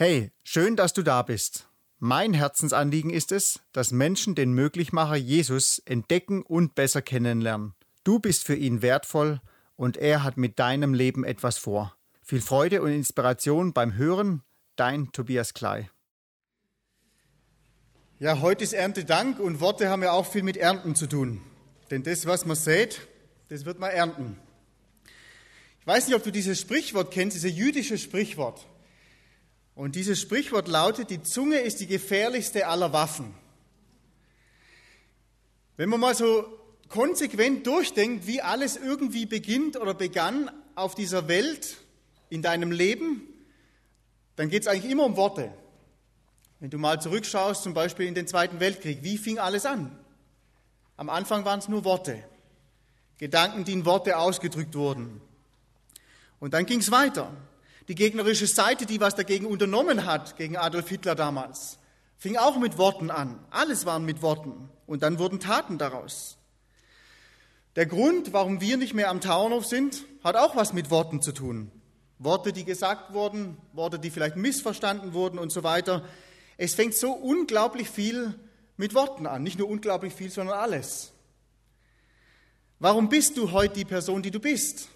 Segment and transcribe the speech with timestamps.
[0.00, 1.66] Hey, schön, dass du da bist.
[1.98, 7.74] Mein Herzensanliegen ist es, dass Menschen den Möglichmacher Jesus entdecken und besser kennenlernen.
[8.04, 9.40] Du bist für ihn wertvoll
[9.74, 11.96] und er hat mit deinem Leben etwas vor.
[12.22, 14.44] Viel Freude und Inspiration beim Hören,
[14.76, 15.90] dein Tobias Klei.
[18.20, 21.40] Ja, heute ist Erntedank und Worte haben ja auch viel mit Ernten zu tun.
[21.90, 23.00] Denn das, was man sät,
[23.48, 24.38] das wird man ernten.
[25.80, 28.64] Ich weiß nicht, ob du dieses Sprichwort kennst, dieses jüdische Sprichwort.
[29.78, 33.32] Und dieses Sprichwort lautet, die Zunge ist die gefährlichste aller Waffen.
[35.76, 36.44] Wenn man mal so
[36.88, 41.76] konsequent durchdenkt, wie alles irgendwie beginnt oder begann auf dieser Welt,
[42.28, 43.22] in deinem Leben,
[44.34, 45.54] dann geht es eigentlich immer um Worte.
[46.58, 49.96] Wenn du mal zurückschaust, zum Beispiel in den Zweiten Weltkrieg, wie fing alles an?
[50.96, 52.24] Am Anfang waren es nur Worte,
[53.18, 55.20] Gedanken, die in Worte ausgedrückt wurden.
[56.40, 57.30] Und dann ging es weiter.
[57.88, 61.78] Die gegnerische Seite, die was dagegen unternommen hat, gegen Adolf Hitler damals,
[62.18, 63.38] fing auch mit Worten an.
[63.50, 64.68] Alles waren mit Worten.
[64.86, 66.36] Und dann wurden Taten daraus.
[67.76, 71.32] Der Grund, warum wir nicht mehr am Tauernhof sind, hat auch was mit Worten zu
[71.32, 71.70] tun.
[72.18, 76.04] Worte, die gesagt wurden, Worte, die vielleicht missverstanden wurden und so weiter.
[76.56, 78.34] Es fängt so unglaublich viel
[78.76, 79.42] mit Worten an.
[79.42, 81.12] Nicht nur unglaublich viel, sondern alles.
[82.80, 84.88] Warum bist du heute die Person, die du bist?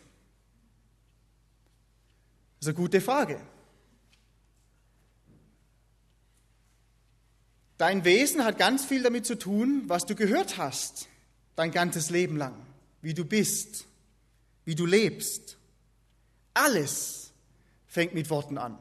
[2.63, 3.41] Das ist eine gute Frage.
[7.77, 11.09] Dein Wesen hat ganz viel damit zu tun, was du gehört hast,
[11.57, 12.55] dein ganzes Leben lang,
[13.01, 13.87] wie du bist,
[14.65, 15.57] wie du lebst.
[16.55, 17.33] Alles
[17.89, 18.79] fängt mit Worten an.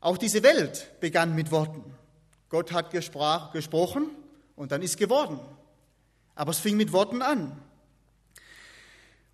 [0.00, 1.84] Auch diese Welt begann mit Worten.
[2.48, 4.10] Gott hat gesprochen
[4.56, 5.38] und dann ist geworden.
[6.34, 7.56] Aber es fing mit Worten an.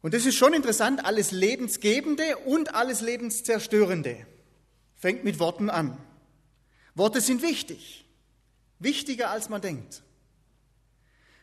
[0.00, 4.27] Und das ist schon interessant, alles Lebensgebende und alles Lebenszerstörende
[4.94, 5.98] fängt mit Worten an.
[6.94, 8.05] Worte sind wichtig,
[8.78, 10.02] wichtiger als man denkt.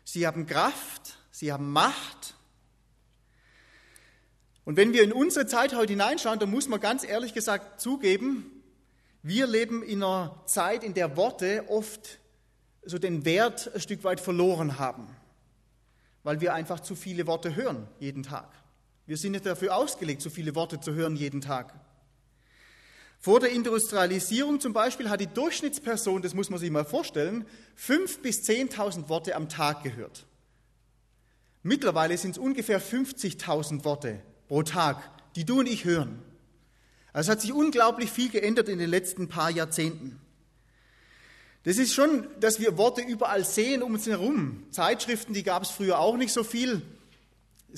[0.04, 2.36] Sie haben Kraft, sie haben Macht.
[4.64, 8.64] Und wenn wir in unsere Zeit heute hineinschauen, dann muss man ganz ehrlich gesagt zugeben,
[9.22, 12.20] wir leben in einer Zeit, in der Worte oft
[12.84, 15.08] so den Wert ein Stück weit verloren haben
[16.26, 18.52] weil wir einfach zu viele Worte hören jeden Tag.
[19.06, 21.80] Wir sind nicht dafür ausgelegt, so viele Worte zu hören jeden Tag.
[23.20, 28.24] Vor der Industrialisierung zum Beispiel hat die Durchschnittsperson, das muss man sich mal vorstellen, fünf
[28.24, 30.26] bis zehntausend Worte am Tag gehört.
[31.62, 34.98] Mittlerweile sind es ungefähr 50.000 Worte pro Tag,
[35.36, 36.24] die du und ich hören.
[37.14, 40.20] Also es hat sich unglaublich viel geändert in den letzten paar Jahrzehnten.
[41.66, 44.64] Das ist schon, dass wir Worte überall sehen um uns herum.
[44.70, 46.84] Zeitschriften, die gab es früher auch nicht so viel.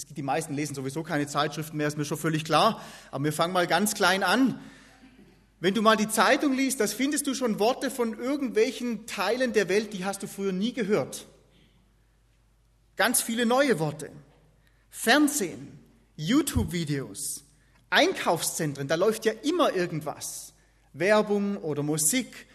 [0.09, 2.81] die meisten lesen sowieso keine Zeitschriften mehr, ist mir schon völlig klar.
[3.11, 4.59] Aber wir fangen mal ganz klein an.
[5.61, 9.69] Wenn du mal die Zeitung liest, das findest du schon Worte von irgendwelchen Teilen der
[9.69, 11.25] Welt, die hast du früher nie gehört.
[12.97, 14.11] Ganz viele neue Worte.
[14.89, 15.79] Fernsehen,
[16.17, 17.45] YouTube-Videos,
[17.89, 20.53] Einkaufszentren, da läuft ja immer irgendwas.
[20.91, 22.46] Werbung oder Musik,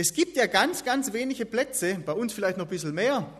[0.00, 3.30] es gibt ja ganz, ganz wenige Plätze, bei uns vielleicht noch ein bisschen mehr,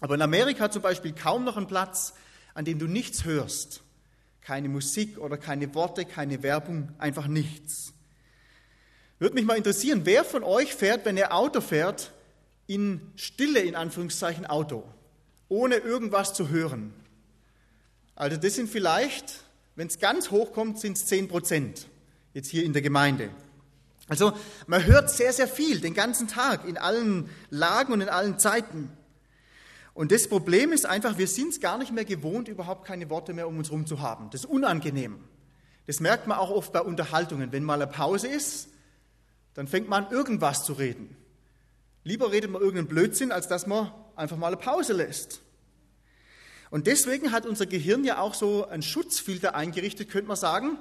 [0.00, 2.14] aber in Amerika zum Beispiel kaum noch einen Platz,
[2.54, 3.80] an dem du nichts hörst.
[4.40, 7.94] Keine Musik oder keine Worte, keine Werbung, einfach nichts.
[9.18, 12.12] Würde mich mal interessieren, wer von euch fährt, wenn er Auto fährt,
[12.68, 14.84] in Stille, in Anführungszeichen, Auto,
[15.48, 16.94] ohne irgendwas zu hören?
[18.14, 19.40] Also das sind vielleicht,
[19.74, 21.88] wenn es ganz hoch kommt, sind es 10 Prozent,
[22.34, 23.30] jetzt hier in der Gemeinde.
[24.08, 24.32] Also
[24.66, 28.90] man hört sehr, sehr viel den ganzen Tag, in allen Lagen und in allen Zeiten.
[29.94, 33.32] Und das Problem ist einfach, wir sind es gar nicht mehr gewohnt, überhaupt keine Worte
[33.32, 34.28] mehr um uns herum zu haben.
[34.30, 35.20] Das ist unangenehm.
[35.86, 37.52] Das merkt man auch oft bei Unterhaltungen.
[37.52, 38.68] Wenn mal eine Pause ist,
[39.54, 41.16] dann fängt man an, irgendwas zu reden.
[42.02, 45.40] Lieber redet man irgendeinen Blödsinn, als dass man einfach mal eine Pause lässt.
[46.70, 50.76] Und deswegen hat unser Gehirn ja auch so einen Schutzfilter eingerichtet, könnte man sagen,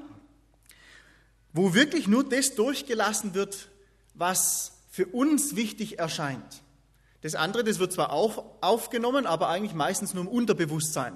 [1.53, 3.69] wo wirklich nur das durchgelassen wird,
[4.13, 6.61] was für uns wichtig erscheint.
[7.21, 11.13] Das andere, das wird zwar auch aufgenommen, aber eigentlich meistens nur im Unterbewusstsein.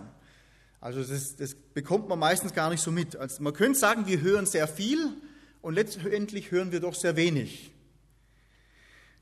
[0.79, 3.15] Also das, das bekommt man meistens gar nicht so mit.
[3.15, 5.09] Also man könnte sagen, wir hören sehr viel
[5.61, 7.71] und letztendlich hören wir doch sehr wenig.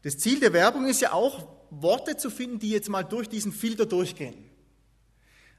[0.04, 3.52] Das Ziel der Werbung ist ja auch, Worte zu finden, die jetzt mal durch diesen
[3.52, 4.36] Filter durchgehen.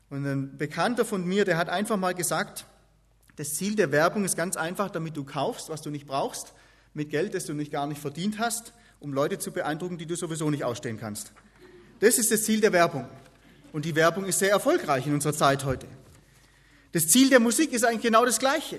[0.08, 2.64] Und ein Bekannter von mir, der hat einfach mal gesagt,
[3.36, 6.54] das Ziel der Werbung ist ganz einfach, damit du kaufst, was du nicht brauchst,
[6.94, 10.16] mit Geld, das du nicht gar nicht verdient hast, um Leute zu beeindrucken, die du
[10.16, 11.32] sowieso nicht ausstehen kannst.
[12.00, 13.06] Das ist das Ziel der Werbung.
[13.72, 15.86] Und die Werbung ist sehr erfolgreich in unserer Zeit heute.
[16.92, 18.78] Das Ziel der Musik ist eigentlich genau das Gleiche.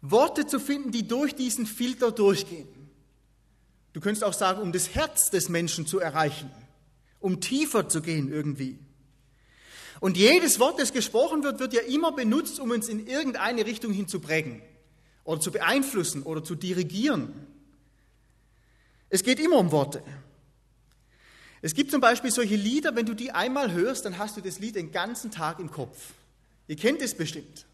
[0.00, 2.68] Worte zu finden, die durch diesen Filter durchgehen.
[3.92, 6.50] Du könntest auch sagen, um das Herz des Menschen zu erreichen,
[7.20, 8.78] um tiefer zu gehen irgendwie.
[10.00, 13.92] Und jedes Wort, das gesprochen wird, wird ja immer benutzt, um uns in irgendeine Richtung
[13.92, 14.62] hin zu prägen
[15.24, 17.32] oder zu beeinflussen oder zu dirigieren.
[19.08, 20.02] Es geht immer um Worte.
[21.62, 24.58] Es gibt zum Beispiel solche Lieder, wenn du die einmal hörst, dann hast du das
[24.58, 26.12] Lied den ganzen Tag im Kopf.
[26.68, 27.66] Ihr kennt es bestimmt.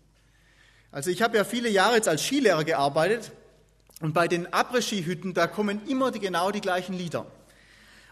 [0.91, 3.33] Also ich habe ja viele Jahre jetzt als Skilehrer gearbeitet
[4.01, 7.27] und bei den Après-Ski-Hütten, da kommen immer die, genau die gleichen Lieder.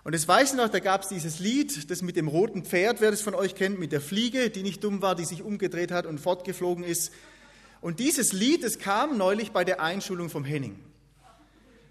[0.02, 3.00] Und das weiß ich noch, da gab es dieses Lied, das mit dem roten Pferd,
[3.00, 5.92] wer das von euch kennt, mit der Fliege, die nicht dumm war, die sich umgedreht
[5.92, 7.12] hat und fortgeflogen ist.
[7.82, 10.78] Und dieses Lied, das kam neulich bei der Einschulung vom Henning.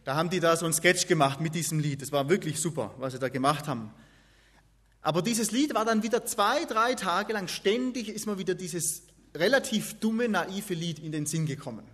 [0.06, 2.02] Da haben die da so einen Sketch gemacht mit diesem Lied.
[2.02, 3.92] Das war wirklich super, was sie da gemacht haben.
[5.02, 9.04] Aber dieses Lied war dann wieder zwei, drei Tage lang ständig, ist mal wieder dieses
[9.36, 11.86] relativ dumme, naive Lied in den Sinn gekommen.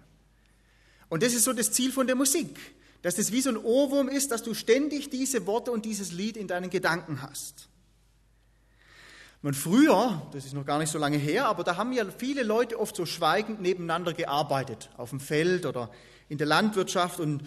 [1.09, 2.57] Und das ist so das Ziel von der Musik,
[3.05, 6.35] dass das wie so ein Ohrwurm ist, dass du ständig diese Worte und dieses Lied
[6.37, 7.69] in deinen Gedanken hast.
[9.43, 12.41] Und früher, das ist noch gar nicht so lange her, aber da haben ja viele
[12.41, 15.91] Leute oft so schweigend nebeneinander gearbeitet, auf dem Feld oder
[16.29, 17.43] in der Landwirtschaft und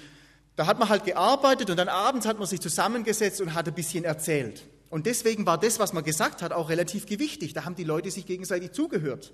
[0.55, 3.75] da hat man halt gearbeitet und dann abends hat man sich zusammengesetzt und hat ein
[3.75, 4.65] bisschen erzählt.
[4.91, 7.53] Und deswegen war das, was man gesagt hat, auch relativ gewichtig.
[7.53, 9.33] Da haben die Leute sich gegenseitig zugehört.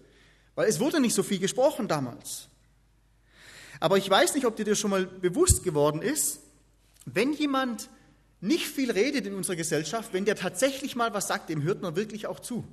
[0.54, 2.48] Weil es wurde nicht so viel gesprochen damals.
[3.84, 6.40] Aber ich weiß nicht, ob dir das schon mal bewusst geworden ist,
[7.04, 7.90] wenn jemand
[8.40, 11.94] nicht viel redet in unserer Gesellschaft, wenn der tatsächlich mal was sagt, dem hört man
[11.94, 12.64] wirklich auch zu.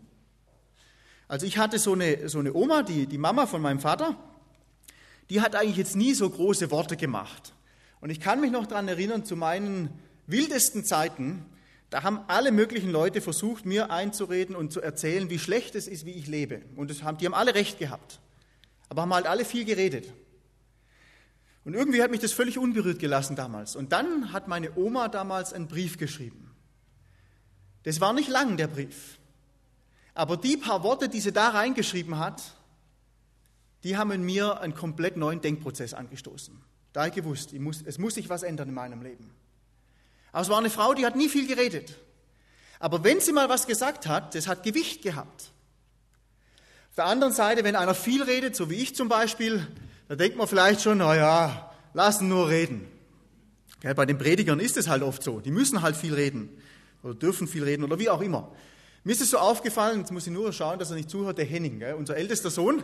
[1.28, 4.16] Also ich hatte so eine, so eine Oma, die, die Mama von meinem Vater,
[5.30, 7.52] die hat eigentlich jetzt nie so große Worte gemacht.
[8.00, 9.90] Und ich kann mich noch daran erinnern, zu meinen
[10.28, 11.46] wildesten Zeiten,
[11.90, 16.06] da haben alle möglichen Leute versucht, mir einzureden und zu erzählen, wie schlecht es ist,
[16.06, 16.62] wie ich lebe.
[16.78, 18.22] Und das haben, die haben alle recht gehabt.
[18.88, 20.08] Aber haben halt alle viel geredet.
[21.64, 23.76] Und irgendwie hat mich das völlig unberührt gelassen damals.
[23.76, 26.52] Und dann hat meine Oma damals einen Brief geschrieben.
[27.84, 29.20] Das war nicht lang, der Brief.
[30.14, 32.42] Aber die paar Worte, die sie da reingeschrieben hat,
[33.84, 36.62] die haben in mir einen komplett neuen Denkprozess angestoßen.
[36.94, 39.32] Da ich gewusst, ich muss, es muss sich was ändern in meinem Leben.
[40.32, 41.96] Aber es war eine Frau, die hat nie viel geredet.
[42.80, 45.52] Aber wenn sie mal was gesagt hat, das hat Gewicht gehabt.
[46.90, 49.66] Auf der anderen Seite, wenn einer viel redet, so wie ich zum Beispiel,
[50.12, 52.86] da denkt man vielleicht schon, naja, lassen nur reden.
[53.82, 55.40] Ja, bei den Predigern ist es halt oft so.
[55.40, 56.50] Die müssen halt viel reden
[57.02, 58.52] oder dürfen viel reden oder wie auch immer.
[59.06, 61.46] Mir ist es so aufgefallen, jetzt muss ich nur schauen, dass er nicht zuhört, der
[61.46, 62.84] Henning, gell, unser ältester Sohn.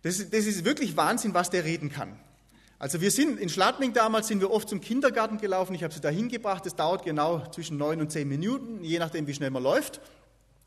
[0.00, 2.18] Das, das ist wirklich Wahnsinn, was der reden kann.
[2.78, 5.74] Also wir sind in Schladming damals sind wir oft zum Kindergarten gelaufen.
[5.74, 6.64] Ich habe sie da hingebracht.
[6.64, 10.00] Das dauert genau zwischen neun und zehn Minuten, je nachdem, wie schnell man läuft.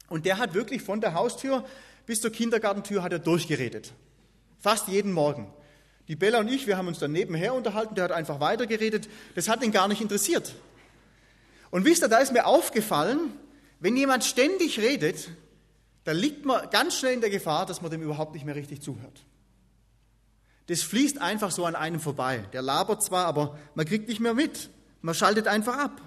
[0.07, 1.65] Und der hat wirklich von der Haustür
[2.05, 3.91] bis zur Kindergartentür hat er durchgeredet.
[4.59, 5.51] Fast jeden Morgen.
[6.07, 7.95] Die Bella und ich, wir haben uns dann nebenher unterhalten.
[7.95, 9.09] Der hat einfach weitergeredet.
[9.35, 10.53] Das hat ihn gar nicht interessiert.
[11.71, 13.33] Und wisst ihr, da ist mir aufgefallen,
[13.79, 15.29] wenn jemand ständig redet,
[16.03, 18.81] da liegt man ganz schnell in der Gefahr, dass man dem überhaupt nicht mehr richtig
[18.81, 19.25] zuhört.
[20.67, 22.45] Das fließt einfach so an einem vorbei.
[22.53, 24.69] Der labert zwar, aber man kriegt nicht mehr mit.
[25.01, 26.01] Man schaltet einfach ab.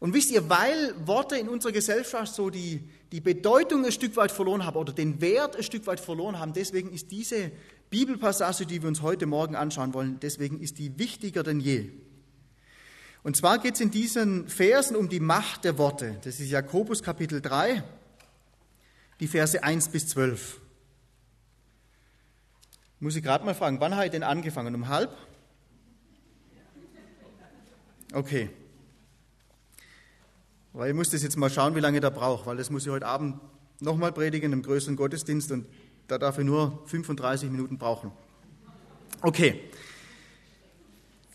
[0.00, 4.30] Und wisst ihr, weil Worte in unserer Gesellschaft so die, die Bedeutung ein Stück weit
[4.30, 7.50] verloren haben oder den Wert ein Stück weit verloren haben, deswegen ist diese
[7.90, 11.90] Bibelpassage, die wir uns heute Morgen anschauen wollen, deswegen ist die wichtiger denn je.
[13.24, 16.16] Und zwar geht es in diesen Versen um die Macht der Worte.
[16.22, 17.82] Das ist Jakobus Kapitel 3,
[19.18, 20.60] die Verse 1 bis 12.
[23.00, 24.74] Muss ich gerade mal fragen, wann habe ich denn angefangen?
[24.74, 25.16] Um halb?
[28.12, 28.50] Okay.
[30.78, 32.92] Weil ich muss das jetzt mal schauen, wie lange der braucht, weil das muss ich
[32.92, 33.40] heute Abend
[33.80, 35.66] nochmal predigen im größeren Gottesdienst und
[36.06, 38.12] da darf ich nur 35 Minuten brauchen.
[39.20, 39.60] Okay.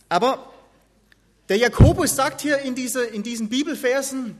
[0.07, 0.49] Aber
[1.49, 4.37] der Jakobus sagt hier in, diese, in diesen Bibelversen,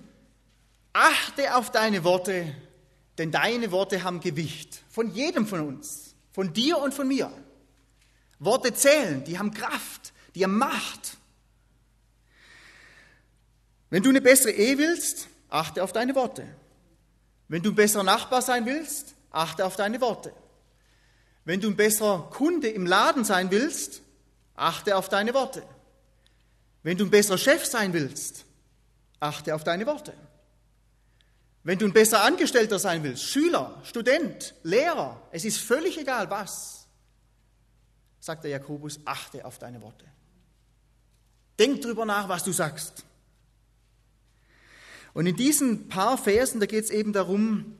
[0.93, 2.55] achte auf deine Worte,
[3.17, 4.83] denn deine Worte haben Gewicht.
[4.89, 6.15] Von jedem von uns.
[6.31, 7.29] Von dir und von mir.
[8.39, 11.17] Worte zählen, die haben Kraft, die haben Macht.
[13.93, 16.47] Wenn du eine bessere Ehe willst, achte auf deine Worte.
[17.47, 20.33] Wenn du ein besserer Nachbar sein willst, achte auf deine Worte.
[21.45, 24.01] Wenn du ein besserer Kunde im Laden sein willst,
[24.55, 25.61] achte auf deine Worte.
[26.81, 28.45] Wenn du ein besserer Chef sein willst,
[29.19, 30.15] achte auf deine Worte.
[31.61, 36.87] Wenn du ein besser Angestellter sein willst, Schüler, Student, Lehrer, es ist völlig egal was,
[38.19, 40.05] sagt der Jakobus, achte auf deine Worte.
[41.59, 43.05] Denk drüber nach, was du sagst.
[45.13, 47.77] Und in diesen paar Versen, da geht es eben darum,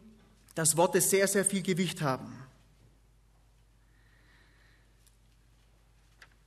[0.55, 2.39] dass Worte sehr, sehr viel Gewicht haben.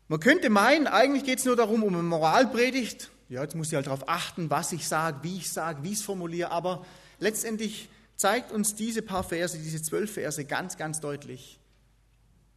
[0.09, 3.11] Man könnte meinen, eigentlich geht es nur darum, um eine Moralpredigt.
[3.28, 5.99] Ja, jetzt muss ich halt darauf achten, was ich sage, wie ich sage, wie ich
[5.99, 6.52] es formuliere.
[6.52, 6.87] Aber
[7.19, 11.59] letztendlich zeigt uns diese paar Verse, diese zwölf Verse ganz, ganz deutlich,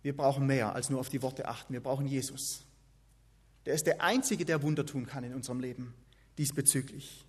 [0.01, 1.73] wir brauchen mehr als nur auf die Worte achten.
[1.73, 2.63] Wir brauchen Jesus.
[3.65, 5.93] Der ist der Einzige, der Wunder tun kann in unserem Leben
[6.37, 7.25] diesbezüglich.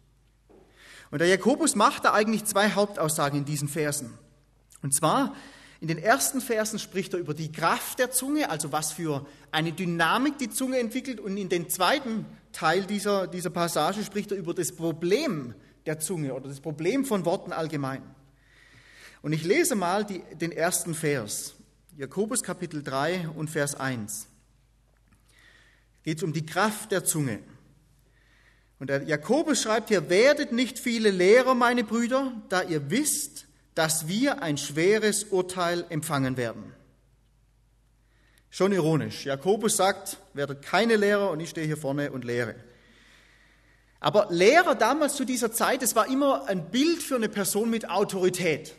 [1.10, 4.16] Und der Jakobus macht da eigentlich zwei Hauptaussagen in diesen Versen.
[4.82, 5.34] Und zwar
[5.80, 9.72] in den ersten Versen spricht er über die Kraft der Zunge, also was für eine
[9.72, 11.20] Dynamik die Zunge entwickelt.
[11.20, 15.54] Und in den zweiten Teil dieser, dieser Passage spricht er über das Problem
[15.86, 18.02] der Zunge oder das Problem von Worten allgemein.
[19.22, 21.54] Und ich lese mal die, den ersten Vers.
[21.96, 24.26] Jakobus Kapitel 3 und Vers 1.
[26.02, 27.40] Geht es um die Kraft der Zunge.
[28.80, 34.08] Und der Jakobus schreibt hier, werdet nicht viele Lehrer, meine Brüder, da ihr wisst, dass
[34.08, 36.72] wir ein schweres Urteil empfangen werden.
[38.48, 39.26] Schon ironisch.
[39.26, 42.54] Jakobus sagt, werdet keine Lehrer und ich stehe hier vorne und lehre.
[44.00, 47.90] Aber Lehrer damals zu dieser Zeit, es war immer ein Bild für eine Person mit
[47.90, 48.74] Autorität.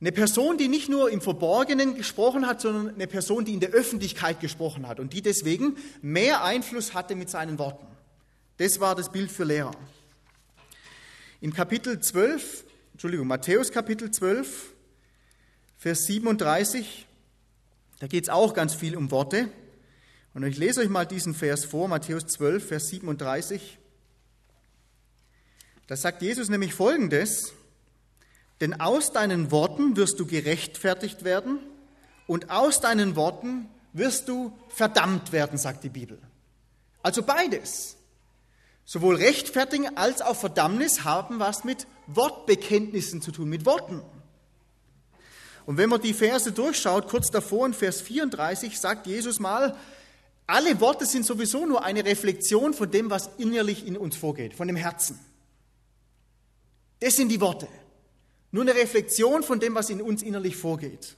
[0.00, 3.70] Eine Person, die nicht nur im Verborgenen gesprochen hat, sondern eine Person, die in der
[3.70, 7.91] Öffentlichkeit gesprochen hat und die deswegen mehr Einfluss hatte mit seinen Worten.
[8.62, 9.74] Das war das Bild für Lehrer.
[11.40, 14.70] Im Kapitel 12 Entschuldigung, Matthäus Kapitel 12,
[15.78, 17.08] Vers 37,
[17.98, 19.48] da geht es auch ganz viel um Worte.
[20.32, 23.78] Und ich lese euch mal diesen Vers vor, Matthäus 12, Vers 37.
[25.88, 27.54] Da sagt Jesus nämlich Folgendes,
[28.60, 31.58] denn aus deinen Worten wirst du gerechtfertigt werden
[32.28, 36.20] und aus deinen Worten wirst du verdammt werden, sagt die Bibel.
[37.02, 37.96] Also beides.
[38.84, 44.02] Sowohl Rechtfertigen als auch Verdammnis haben was mit Wortbekenntnissen zu tun, mit Worten.
[45.66, 49.76] Und wenn man die Verse durchschaut, kurz davor in Vers 34 sagt Jesus mal,
[50.46, 54.66] alle Worte sind sowieso nur eine Reflexion von dem, was innerlich in uns vorgeht, von
[54.66, 55.18] dem Herzen.
[57.00, 57.68] Das sind die Worte.
[58.50, 61.16] Nur eine Reflexion von dem, was in uns innerlich vorgeht.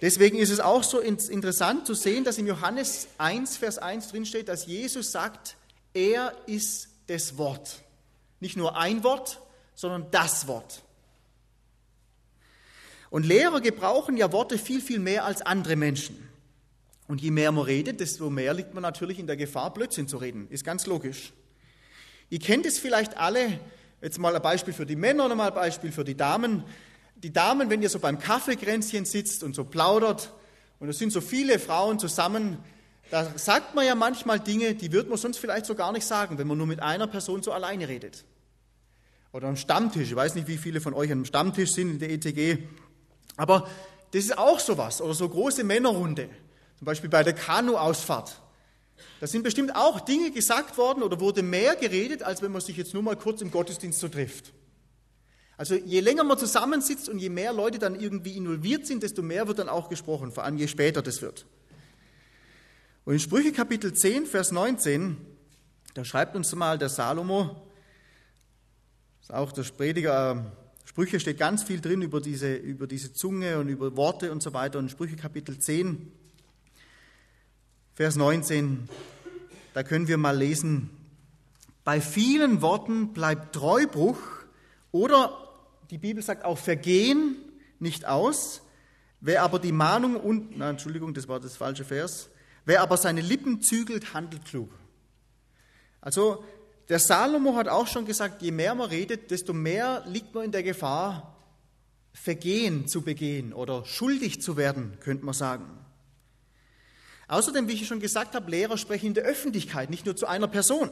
[0.00, 4.26] Deswegen ist es auch so interessant zu sehen, dass in Johannes 1, Vers 1 drin
[4.26, 5.56] steht, dass Jesus sagt,
[5.94, 7.82] er ist das Wort.
[8.40, 9.40] Nicht nur ein Wort,
[9.74, 10.82] sondern das Wort.
[13.10, 16.28] Und Lehrer gebrauchen ja Worte viel, viel mehr als andere Menschen.
[17.06, 20.18] Und je mehr man redet, desto mehr liegt man natürlich in der Gefahr, Blödsinn zu
[20.18, 20.46] reden.
[20.50, 21.32] Ist ganz logisch.
[22.28, 23.58] Ihr kennt es vielleicht alle,
[24.02, 26.64] jetzt mal ein Beispiel für die Männer und mal ein Beispiel für die Damen.
[27.16, 30.32] Die Damen, wenn ihr so beim Kaffeekränzchen sitzt und so plaudert,
[30.80, 32.58] und es sind so viele Frauen zusammen,
[33.10, 36.38] da sagt man ja manchmal Dinge, die wird man sonst vielleicht so gar nicht sagen,
[36.38, 38.24] wenn man nur mit einer Person so alleine redet.
[39.32, 40.08] Oder am Stammtisch.
[40.08, 42.58] Ich weiß nicht, wie viele von euch am Stammtisch sind in der ETG.
[43.36, 43.68] Aber
[44.10, 45.00] das ist auch sowas.
[45.00, 46.28] Oder so große Männerrunde.
[46.78, 48.40] Zum Beispiel bei der Kanu-Ausfahrt.
[49.20, 52.76] Da sind bestimmt auch Dinge gesagt worden oder wurde mehr geredet, als wenn man sich
[52.76, 54.52] jetzt nur mal kurz im Gottesdienst so trifft.
[55.56, 59.48] Also je länger man zusammensitzt und je mehr Leute dann irgendwie involviert sind, desto mehr
[59.48, 61.46] wird dann auch gesprochen, vor allem je später das wird.
[63.08, 65.16] Und in Sprüche Kapitel 10, Vers 19,
[65.94, 67.56] da schreibt uns mal der Salomo,
[69.22, 70.44] ist auch der Prediger,
[70.84, 74.42] äh, Sprüche steht ganz viel drin über diese, über diese Zunge und über Worte und
[74.42, 74.78] so weiter.
[74.78, 76.12] Und in Sprüche Kapitel 10,
[77.94, 78.90] Vers 19,
[79.72, 80.90] da können wir mal lesen,
[81.84, 84.20] bei vielen Worten bleibt Treubruch
[84.92, 85.48] oder
[85.90, 87.36] die Bibel sagt auch Vergehen
[87.78, 88.60] nicht aus.
[89.22, 92.28] Wer aber die Mahnung und, na, Entschuldigung, das war das falsche Vers.
[92.68, 94.68] Wer aber seine Lippen zügelt, handelt klug.
[96.02, 96.44] Also
[96.90, 100.52] der Salomo hat auch schon gesagt, je mehr man redet, desto mehr liegt man in
[100.52, 101.34] der Gefahr,
[102.12, 105.64] Vergehen zu begehen oder schuldig zu werden, könnte man sagen.
[107.26, 110.48] Außerdem, wie ich schon gesagt habe, Lehrer sprechen in der Öffentlichkeit, nicht nur zu einer
[110.48, 110.90] Person.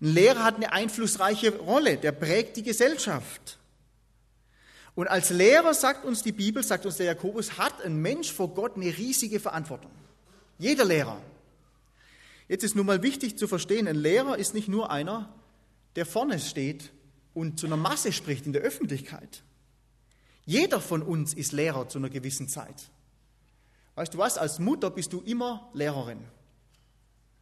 [0.00, 3.60] Ein Lehrer hat eine einflussreiche Rolle, der prägt die Gesellschaft.
[4.94, 8.48] Und als Lehrer sagt uns die Bibel, sagt uns der Jakobus, hat ein Mensch vor
[8.48, 9.90] Gott eine riesige Verantwortung.
[10.58, 11.20] Jeder Lehrer.
[12.48, 15.32] Jetzt ist nun mal wichtig zu verstehen, ein Lehrer ist nicht nur einer,
[15.96, 16.92] der vorne steht
[17.32, 19.42] und zu einer Masse spricht in der Öffentlichkeit.
[20.44, 22.90] Jeder von uns ist Lehrer zu einer gewissen Zeit.
[23.94, 26.20] Weißt du was, als Mutter bist du immer Lehrerin,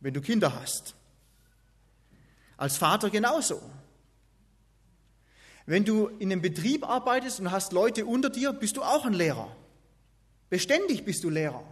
[0.00, 0.94] wenn du Kinder hast.
[2.56, 3.60] Als Vater genauso.
[5.70, 9.12] Wenn du in einem Betrieb arbeitest und hast Leute unter dir, bist du auch ein
[9.12, 9.54] Lehrer.
[10.48, 11.62] Beständig bist du Lehrer.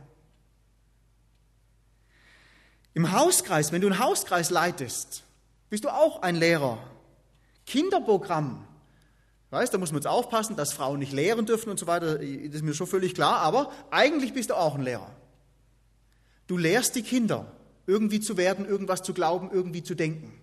[2.95, 5.25] Im Hauskreis, wenn du einen Hauskreis leitest,
[5.69, 6.79] bist du auch ein Lehrer.
[7.67, 8.65] Kinderprogramm.
[9.51, 12.19] Weißt, da muss man jetzt aufpassen, dass Frauen nicht lehren dürfen und so weiter.
[12.19, 15.11] Das ist mir schon völlig klar, aber eigentlich bist du auch ein Lehrer.
[16.47, 17.51] Du lehrst die Kinder,
[17.89, 20.41] irgendwie zu werden, irgendwas zu glauben, irgendwie zu denken.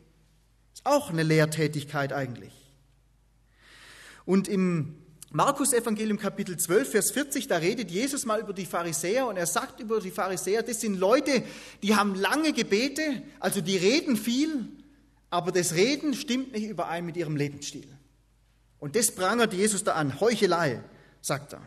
[0.73, 2.64] Ist auch eine Lehrtätigkeit eigentlich.
[4.25, 4.95] Und im
[5.31, 9.45] Markus Evangelium Kapitel 12, Vers 40, da redet Jesus mal über die Pharisäer und er
[9.45, 11.43] sagt über die Pharisäer, das sind Leute,
[11.83, 14.67] die haben lange Gebete, also die reden viel,
[15.29, 17.87] aber das Reden stimmt nicht überein mit ihrem Lebensstil.
[18.79, 20.81] Und das prangert Jesus da an, Heuchelei,
[21.21, 21.61] sagt er.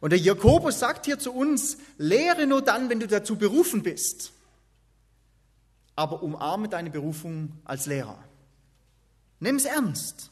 [0.00, 4.32] Und der Jakobus sagt hier zu uns, lehre nur dann, wenn du dazu berufen bist,
[5.96, 8.22] aber umarme deine Berufung als Lehrer.
[9.38, 10.30] Nimm es ernst,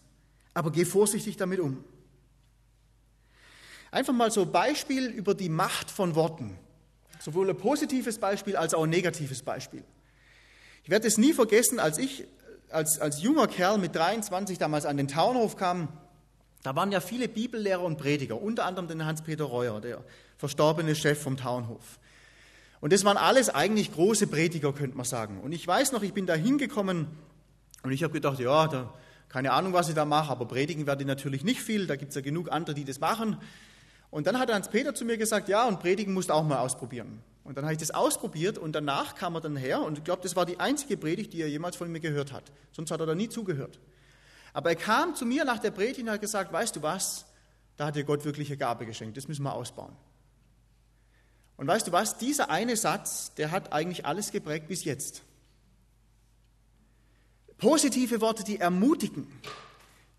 [0.59, 1.85] aber geh vorsichtig damit um.
[3.93, 6.59] Einfach mal so Beispiel über die Macht von Worten.
[7.21, 9.85] Sowohl ein positives Beispiel als auch ein negatives Beispiel.
[10.83, 12.27] Ich werde es nie vergessen, als ich
[12.71, 15.88] als, als junger Kerl mit 23 damals an den Taunhof kam,
[16.65, 20.03] da waren ja viele Bibellehrer und Prediger, unter anderem den Hans-Peter Reuer, der
[20.38, 22.00] verstorbene Chef vom Taunhof.
[22.81, 25.41] Und das waren alles eigentlich große Prediger, könnte man sagen.
[25.41, 27.07] Und ich weiß noch, ich bin da hingekommen
[27.85, 28.93] und ich habe gedacht, ja, da,
[29.29, 32.11] keine Ahnung, was ich da mache, aber predigen werde ich natürlich nicht viel, da gibt
[32.11, 33.37] es ja genug andere, die das machen.
[34.11, 37.23] Und dann hat Hans-Peter zu mir gesagt, ja, und predigen musst du auch mal ausprobieren.
[37.45, 40.23] Und dann habe ich das ausprobiert und danach kam er dann her und ich glaube,
[40.23, 42.45] das war die einzige Predigt, die er jemals von mir gehört hat.
[42.73, 43.79] Sonst hat er da nie zugehört.
[44.53, 47.27] Aber er kam zu mir nach der Predigt und hat gesagt, weißt du was,
[47.77, 49.95] da hat dir Gott wirkliche Gabe geschenkt, das müssen wir ausbauen.
[51.57, 55.23] Und weißt du was, dieser eine Satz, der hat eigentlich alles geprägt bis jetzt.
[57.59, 59.27] Positive Worte, die ermutigen,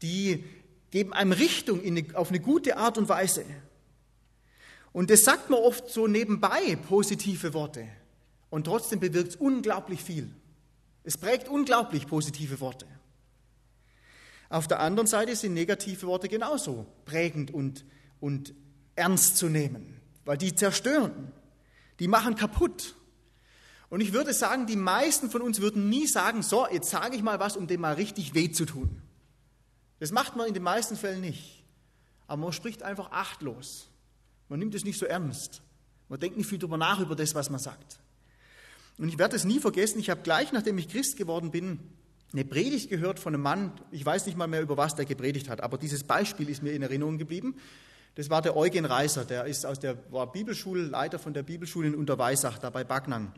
[0.02, 0.44] die
[0.92, 3.46] geben einem Richtung eine, auf eine gute Art und Weise.
[4.92, 7.88] Und das sagt man oft so nebenbei, positive Worte.
[8.50, 10.30] Und trotzdem bewirkt es unglaublich viel.
[11.04, 12.86] Es prägt unglaublich positive Worte.
[14.50, 17.86] Auf der anderen Seite sind negative Worte genauso prägend und,
[18.20, 18.54] und
[18.96, 21.32] ernst zu nehmen, weil die zerstören,
[22.00, 22.96] die machen kaputt.
[23.90, 27.24] Und ich würde sagen, die meisten von uns würden nie sagen, so, jetzt sage ich
[27.24, 29.02] mal was, um dem mal richtig weh zu tun.
[30.00, 31.64] Das macht man in den meisten Fällen nicht.
[32.28, 33.90] Aber man spricht einfach achtlos.
[34.48, 35.62] Man nimmt es nicht so ernst.
[36.08, 38.00] Man denkt nicht viel darüber nach, über das, was man sagt.
[38.98, 41.80] Und ich werde es nie vergessen, ich habe gleich, nachdem ich Christ geworden bin,
[42.32, 45.50] eine Predigt gehört von einem Mann, ich weiß nicht mal mehr, über was der gepredigt
[45.50, 47.56] hat, aber dieses Beispiel ist mir in Erinnerung geblieben.
[48.16, 51.96] Das war der Eugen Reiser, der ist aus der, war Bibelschulleiter von der Bibelschule in
[51.96, 53.34] Unterweisach, da bei Backnang.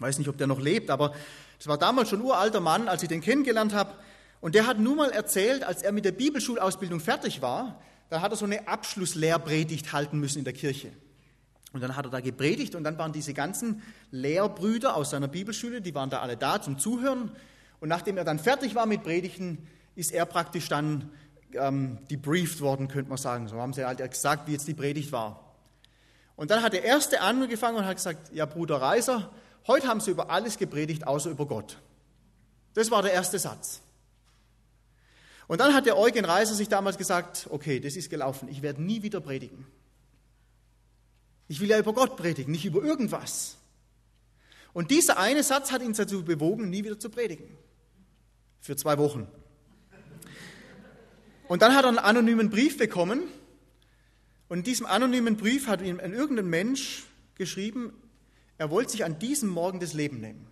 [0.00, 1.12] Ich weiß nicht, ob der noch lebt, aber
[1.58, 3.92] das war damals schon ein uralter Mann, als ich den kennengelernt habe.
[4.40, 8.32] Und der hat nun mal erzählt, als er mit der Bibelschulausbildung fertig war, da hat
[8.32, 10.90] er so eine Abschlusslehrpredigt halten müssen in der Kirche.
[11.74, 15.82] Und dann hat er da gepredigt und dann waren diese ganzen Lehrbrüder aus seiner Bibelschule,
[15.82, 17.30] die waren da alle da zum Zuhören.
[17.78, 21.10] Und nachdem er dann fertig war mit Predigen, ist er praktisch dann
[21.52, 23.48] ähm, debriefed worden, könnte man sagen.
[23.48, 25.44] So haben sie halt gesagt, wie jetzt die Predigt war.
[26.36, 29.30] Und dann hat der Erste angefangen und hat gesagt, ja Bruder Reiser,
[29.66, 31.78] heute haben sie über alles gepredigt, außer über Gott.
[32.74, 33.80] Das war der erste Satz.
[35.48, 38.82] Und dann hat der Eugen Reiser sich damals gesagt, okay, das ist gelaufen, ich werde
[38.82, 39.66] nie wieder predigen.
[41.48, 43.56] Ich will ja über Gott predigen, nicht über irgendwas.
[44.72, 47.48] Und dieser eine Satz hat ihn dazu bewogen, nie wieder zu predigen.
[48.60, 49.26] Für zwei Wochen.
[51.48, 53.24] Und dann hat er einen anonymen Brief bekommen.
[54.48, 57.02] Und in diesem anonymen Brief hat ihm irgendein Mensch
[57.34, 57.92] geschrieben,
[58.60, 60.46] er wollte sich an diesem Morgen das Leben nehmen.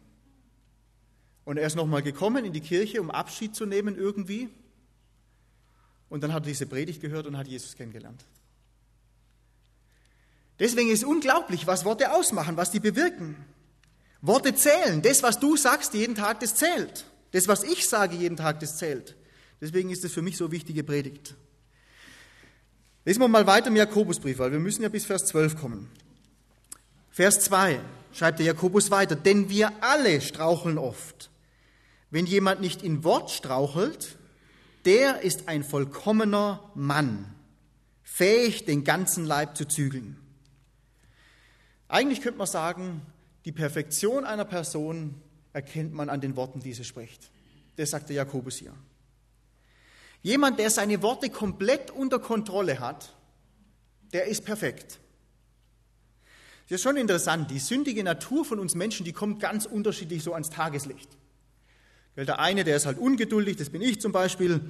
[1.44, 4.49] Und er ist nochmal gekommen in die Kirche, um Abschied zu nehmen irgendwie.
[6.09, 8.25] Und dann hat er diese Predigt gehört und hat Jesus kennengelernt.
[10.59, 13.37] Deswegen ist unglaublich, was Worte ausmachen, was die bewirken.
[14.23, 15.03] Worte zählen.
[15.03, 17.05] Das, was du sagst jeden Tag, das zählt.
[17.33, 19.16] Das, was ich sage jeden Tag, das zählt.
[19.61, 21.35] Deswegen ist es für mich so wichtige Predigt.
[23.05, 25.90] Lesen wir mal weiter im Jakobusbrief, weil wir müssen ja bis Vers 12 kommen.
[27.11, 27.81] Vers 2
[28.12, 31.31] schreibt der Jakobus weiter, denn wir alle straucheln oft.
[32.11, 34.16] Wenn jemand nicht in Wort strauchelt,
[34.85, 37.35] der ist ein vollkommener Mann,
[38.03, 40.16] fähig, den ganzen Leib zu zügeln.
[41.88, 43.03] Eigentlich könnte man sagen,
[43.44, 45.14] die Perfektion einer Person
[45.53, 47.31] erkennt man an den Worten, die sie spricht.
[47.77, 48.75] Das sagt der Jakobus hier.
[50.23, 53.14] Jemand, der seine Worte komplett unter Kontrolle hat,
[54.12, 54.99] der ist perfekt.
[56.69, 57.51] Das ist schon interessant.
[57.51, 61.09] Die sündige Natur von uns Menschen, die kommt ganz unterschiedlich so ans Tageslicht.
[62.17, 64.61] Der eine, der ist halt ungeduldig, das bin ich zum Beispiel.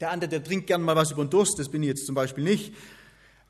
[0.00, 2.14] Der andere, der trinkt gern mal was über den Durst, das bin ich jetzt zum
[2.14, 2.72] Beispiel nicht.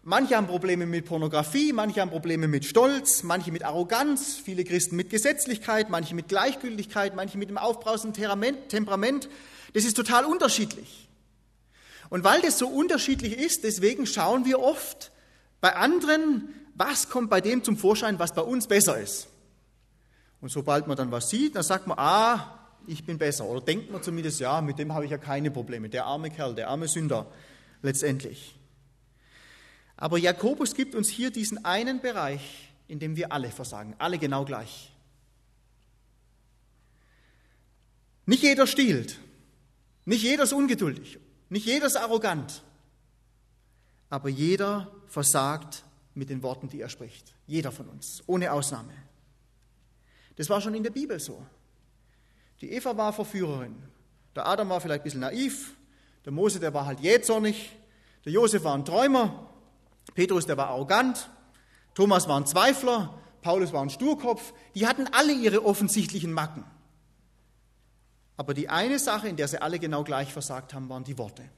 [0.02, 4.96] Manche haben Probleme mit Pornografie, manche haben Probleme mit Stolz, manche mit Arroganz, viele Christen
[4.96, 9.28] mit Gesetzlichkeit, manche mit Gleichgültigkeit, manche mit dem aufbrausenden Temperament.
[9.74, 11.08] Das ist total unterschiedlich.
[12.08, 15.12] Und weil das so unterschiedlich ist, deswegen schauen wir oft
[15.60, 19.28] bei anderen was kommt bei dem zum Vorschein, was bei uns besser ist.
[20.40, 23.46] Und sobald man dann was sieht, dann sagt man, ah, ich bin besser.
[23.46, 25.88] Oder denkt man zumindest, ja, mit dem habe ich ja keine Probleme.
[25.88, 27.26] Der arme Kerl, der arme Sünder
[27.82, 28.54] letztendlich.
[29.96, 34.44] Aber Jakobus gibt uns hier diesen einen Bereich, in dem wir alle versagen, alle genau
[34.44, 34.92] gleich.
[38.26, 39.18] Nicht jeder stiehlt,
[40.04, 42.62] nicht jeder ist ungeduldig, nicht jeder ist arrogant,
[44.10, 45.84] aber jeder versagt
[46.16, 47.34] mit den Worten, die er spricht.
[47.46, 48.92] Jeder von uns, ohne Ausnahme.
[50.36, 51.44] Das war schon in der Bibel so.
[52.60, 53.76] Die Eva war Verführerin.
[54.34, 55.76] Der Adam war vielleicht ein bisschen naiv.
[56.24, 57.76] Der Mose, der war halt jähzornig.
[58.24, 59.50] Der Josef war ein Träumer.
[60.14, 61.30] Petrus, der war arrogant.
[61.94, 63.18] Thomas war ein Zweifler.
[63.42, 64.52] Paulus war ein Sturkopf.
[64.74, 66.64] Die hatten alle ihre offensichtlichen Macken.
[68.36, 71.48] Aber die eine Sache, in der sie alle genau gleich versagt haben, waren die Worte.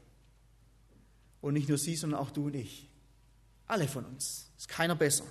[1.41, 2.89] Und nicht nur sie, sondern auch du und ich.
[3.69, 4.51] Alle von uns.
[4.57, 5.25] Ist keiner besser.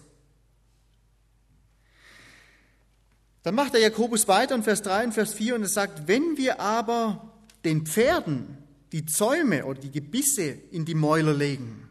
[3.43, 6.37] Dann macht der Jakobus weiter in Vers 3 und Vers 4 und er sagt, wenn
[6.37, 7.33] wir aber
[7.65, 8.57] den Pferden
[8.91, 11.89] die Zäume oder die Gebisse in die Mäuler legen,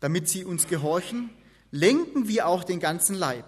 [0.00, 1.30] damit sie uns gehorchen,
[1.70, 3.44] lenken wir auch den ganzen Leib.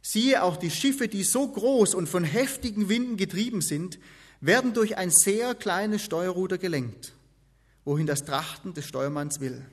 [0.00, 3.98] Siehe auch die Schiffe, die so groß und von heftigen Winden getrieben sind,
[4.40, 7.12] werden durch ein sehr kleines Steuerruder gelenkt,
[7.84, 9.64] wohin das Trachten des Steuermanns will.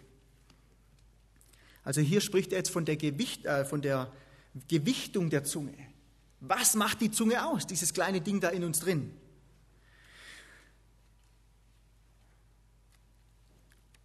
[1.86, 4.12] Also hier spricht er jetzt von der, Gewicht, äh, von der
[4.68, 5.78] Gewichtung der Zunge.
[6.42, 9.14] Was macht die Zunge aus, dieses kleine Ding da in uns drin?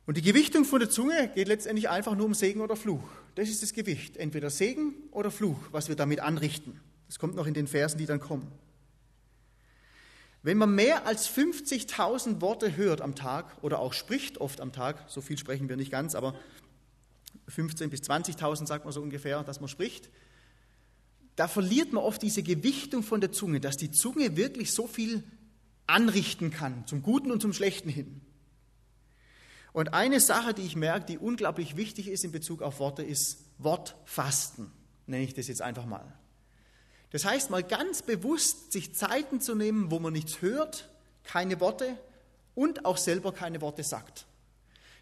[0.06, 3.02] Und die Gewichtung von der Zunge geht letztendlich einfach nur um Segen oder Fluch.
[3.34, 6.80] Das ist das Gewicht, entweder Segen oder Fluch, was wir damit anrichten.
[7.06, 8.50] Das kommt noch in den Versen, die dann kommen.
[10.42, 15.04] Wenn man mehr als 50.000 Worte hört am Tag oder auch spricht oft am Tag,
[15.06, 16.34] so viel sprechen wir nicht ganz, aber
[17.50, 20.10] 15.000 bis 20.000 sagt man so ungefähr, dass man spricht,
[21.36, 25.24] da verliert man oft diese Gewichtung von der Zunge, dass die Zunge wirklich so viel
[25.86, 28.20] anrichten kann, zum Guten und zum Schlechten hin.
[29.72, 33.44] Und eine Sache, die ich merke, die unglaublich wichtig ist in Bezug auf Worte, ist
[33.58, 34.70] Wortfasten,
[35.06, 36.12] nenne ich das jetzt einfach mal.
[37.10, 40.88] Das heißt, mal ganz bewusst sich Zeiten zu nehmen, wo man nichts hört,
[41.24, 41.98] keine Worte
[42.54, 44.26] und auch selber keine Worte sagt.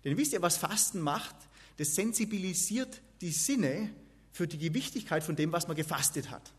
[0.04, 1.36] Denn wisst ihr, was Fasten macht?
[1.78, 3.90] Das sensibilisiert die Sinne
[4.30, 6.52] für die Gewichtigkeit von dem, was man gefastet hat.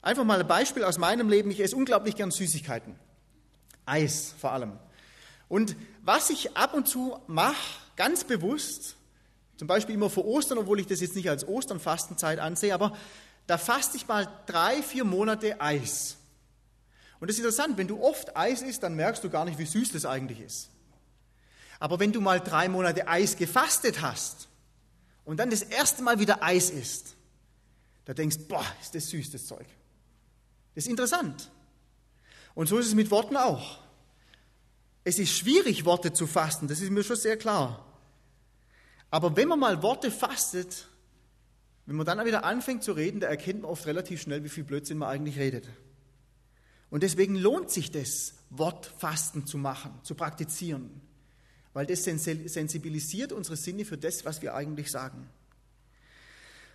[0.00, 1.50] Einfach mal ein Beispiel aus meinem Leben.
[1.50, 2.96] Ich esse unglaublich gern Süßigkeiten.
[3.86, 4.78] Eis vor allem.
[5.48, 7.56] Und was ich ab und zu mache,
[7.96, 8.96] ganz bewusst,
[9.56, 12.96] zum Beispiel immer vor Ostern, obwohl ich das jetzt nicht als Osternfastenzeit ansehe, aber
[13.46, 16.16] da faste ich mal drei, vier Monate Eis.
[17.20, 19.66] Und das ist interessant, wenn du oft Eis isst, dann merkst du gar nicht, wie
[19.66, 20.71] süß das eigentlich ist.
[21.82, 24.46] Aber wenn du mal drei Monate Eis gefastet hast,
[25.24, 27.16] und dann das erste Mal wieder Eis isst,
[28.04, 29.66] da denkst, boah, ist das süß, das Zeug.
[30.76, 31.50] Das ist interessant.
[32.54, 33.80] Und so ist es mit Worten auch.
[35.02, 37.84] Es ist schwierig, Worte zu fasten, das ist mir schon sehr klar.
[39.10, 40.86] Aber wenn man mal Worte fastet,
[41.86, 44.62] wenn man dann wieder anfängt zu reden, da erkennt man oft relativ schnell, wie viel
[44.62, 45.68] Blödsinn man eigentlich redet.
[46.90, 51.02] Und deswegen lohnt sich das, Wortfasten zu machen, zu praktizieren
[51.72, 55.28] weil das sensibilisiert unsere Sinne für das, was wir eigentlich sagen.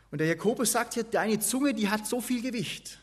[0.10, 3.00] Und der Jakobus sagt hier, deine Zunge, die hat so viel Gewicht.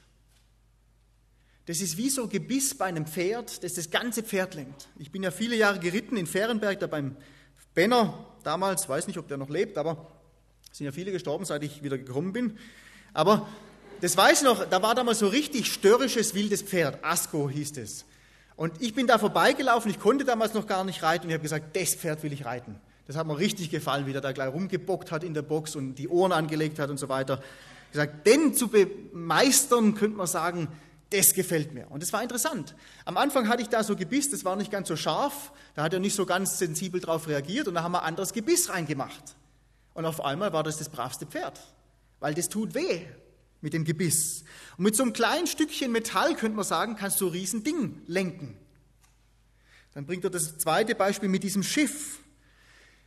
[1.66, 4.88] Das ist wie so Gebiss bei einem Pferd, das das ganze Pferd lenkt.
[4.98, 7.16] Ich bin ja viele Jahre geritten in Fehrenberg, da beim
[7.74, 10.10] Benner damals, weiß nicht, ob der noch lebt, aber
[10.72, 12.58] sind ja viele gestorben, seit ich wieder gekommen bin.
[13.12, 13.48] Aber
[14.00, 18.04] das weiß ich noch, da war damals so richtig störrisches wildes Pferd, Asko hieß es.
[18.56, 21.42] Und ich bin da vorbeigelaufen, ich konnte damals noch gar nicht reiten und ich habe
[21.42, 22.80] gesagt, das Pferd will ich reiten.
[23.06, 25.96] Das hat mir richtig gefallen, wie der da gleich rumgebockt hat in der Box und
[25.96, 27.40] die Ohren angelegt hat und so weiter.
[27.86, 30.68] Ich gesagt, den zu bemeistern, könnte man sagen,
[31.10, 31.90] das gefällt mir.
[31.90, 32.74] Und das war interessant.
[33.04, 35.92] Am Anfang hatte ich da so Gebiss, das war nicht ganz so scharf, da hat
[35.92, 39.36] er nicht so ganz sensibel drauf reagiert und da haben wir anderes Gebiss reingemacht.
[39.92, 41.60] Und auf einmal war das das bravste Pferd,
[42.20, 43.02] weil das tut weh
[43.64, 44.44] mit dem Gebiss.
[44.76, 48.58] Und mit so einem kleinen Stückchen Metall, könnte man sagen, kannst du ein Riesending lenken.
[49.94, 52.18] Dann bringt er das zweite Beispiel mit diesem Schiff.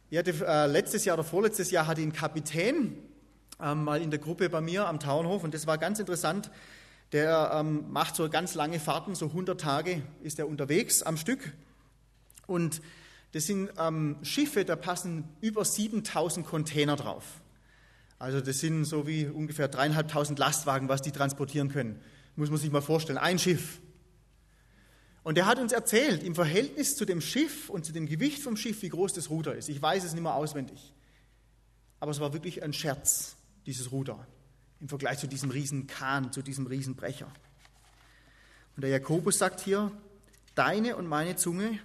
[0.10, 2.98] Ich hatte, äh, letztes Jahr oder vorletztes Jahr hatte ein Kapitän
[3.62, 6.50] äh, mal in der Gruppe bei mir am Tauernhof und das war ganz interessant.
[7.12, 11.54] Der ähm, macht so ganz lange Fahrten, so 100 Tage ist er unterwegs am Stück.
[12.48, 12.82] Und
[13.34, 17.42] das sind ähm, Schiffe, da passen über 7000 Container drauf.
[18.20, 22.02] Also das sind so wie ungefähr dreieinhalbtausend Lastwagen, was die transportieren können.
[22.36, 23.18] Muss man sich mal vorstellen.
[23.18, 23.80] Ein Schiff.
[25.24, 28.56] Und er hat uns erzählt, im Verhältnis zu dem Schiff und zu dem Gewicht vom
[28.56, 29.70] Schiff, wie groß das Ruder ist.
[29.70, 30.94] Ich weiß es nicht mehr auswendig.
[32.00, 34.26] aber es war wirklich ein Scherz, dieses Ruder,
[34.80, 37.32] im Vergleich zu diesem riesen Kahn, zu diesem Riesenbrecher.
[38.76, 39.92] Und der Jakobus sagt hier,
[40.56, 41.80] deine und meine Zunge,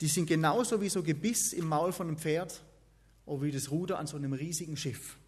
[0.00, 2.62] die sind genauso wie so Gebiss im Maul von einem Pferd
[3.26, 5.18] oder wie das Ruder an so einem riesigen Schiff.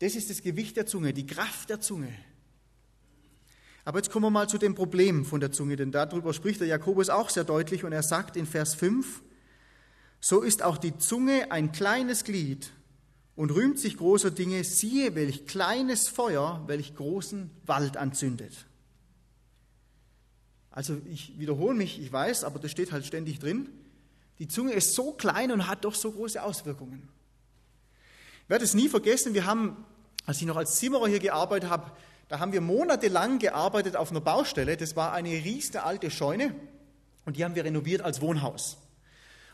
[0.00, 2.12] Das ist das Gewicht der Zunge, die Kraft der Zunge.
[3.84, 6.68] Aber jetzt kommen wir mal zu dem Problem von der Zunge, denn darüber spricht der
[6.68, 9.22] Jakobus auch sehr deutlich und er sagt in Vers 5,
[10.20, 12.70] so ist auch die Zunge ein kleines Glied
[13.36, 18.66] und rühmt sich großer Dinge, siehe, welch kleines Feuer, welch großen Wald anzündet.
[20.70, 23.68] Also ich wiederhole mich, ich weiß, aber das steht halt ständig drin.
[24.38, 27.08] Die Zunge ist so klein und hat doch so große Auswirkungen.
[28.44, 29.84] Ich werde es nie vergessen, wir haben,
[30.26, 31.90] als ich noch als Zimmerer hier gearbeitet habe,
[32.28, 34.76] da haben wir monatelang gearbeitet auf einer Baustelle.
[34.76, 36.54] Das war eine riesige alte Scheune
[37.24, 38.76] und die haben wir renoviert als Wohnhaus.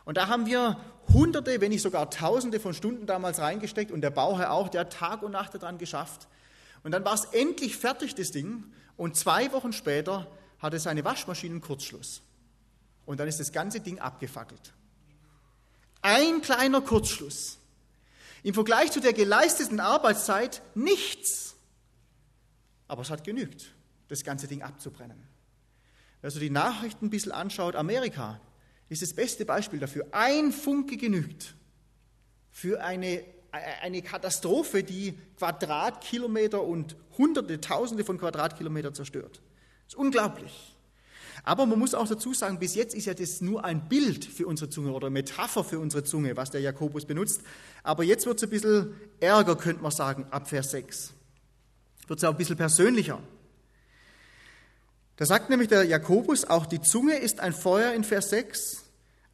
[0.05, 0.79] Und da haben wir
[1.13, 4.93] Hunderte, wenn nicht sogar Tausende von Stunden damals reingesteckt und der Bauherr auch, der hat
[4.93, 6.29] Tag und Nacht daran geschafft.
[6.85, 8.65] Und dann war es endlich fertig, das Ding.
[8.97, 10.27] Und zwei Wochen später
[10.61, 12.23] hatte seine Waschmaschine einen Kurzschluss.
[13.05, 14.73] Und dann ist das ganze Ding abgefackelt.
[16.03, 17.59] Ein kleiner Kurzschluss.
[18.47, 21.57] Im Vergleich zu der geleisteten Arbeitszeit nichts.
[22.87, 23.75] Aber es hat genügt,
[24.07, 25.21] das ganze Ding abzubrennen.
[26.21, 28.41] Wer so die Nachrichten ein bisschen anschaut, Amerika
[28.89, 30.07] ist das beste Beispiel dafür.
[30.13, 31.57] Ein Funke genügt
[32.53, 39.43] für eine, eine Katastrophe, die Quadratkilometer und Hunderte, Tausende von Quadratkilometern zerstört.
[39.87, 40.76] Das ist unglaublich.
[41.45, 44.47] Aber man muss auch dazu sagen, bis jetzt ist ja das nur ein Bild für
[44.47, 47.43] unsere Zunge oder Metapher für unsere Zunge, was der Jakobus benutzt.
[47.83, 51.13] Aber jetzt wird es ein bisschen ärger, könnte man sagen, ab Vers 6.
[52.07, 53.21] Wird es auch ein bisschen persönlicher.
[55.17, 58.85] Da sagt nämlich der Jakobus, auch die Zunge ist ein Feuer in Vers 6.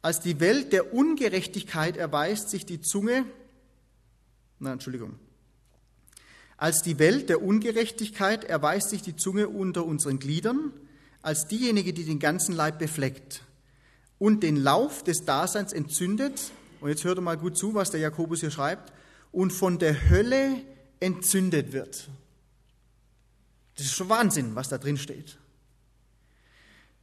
[0.01, 3.25] Als die Welt der Ungerechtigkeit erweist sich die Zunge,
[4.59, 5.19] na, Entschuldigung.
[6.57, 10.71] Als die Welt der Ungerechtigkeit erweist sich die Zunge unter unseren Gliedern,
[11.23, 13.41] als diejenige, die den ganzen Leib befleckt
[14.19, 16.51] und den Lauf des Daseins entzündet.
[16.81, 18.93] Und jetzt hört mal gut zu, was der Jakobus hier schreibt.
[19.31, 20.61] Und von der Hölle
[20.99, 22.09] entzündet wird.
[23.75, 25.39] Das ist schon Wahnsinn, was da drin steht.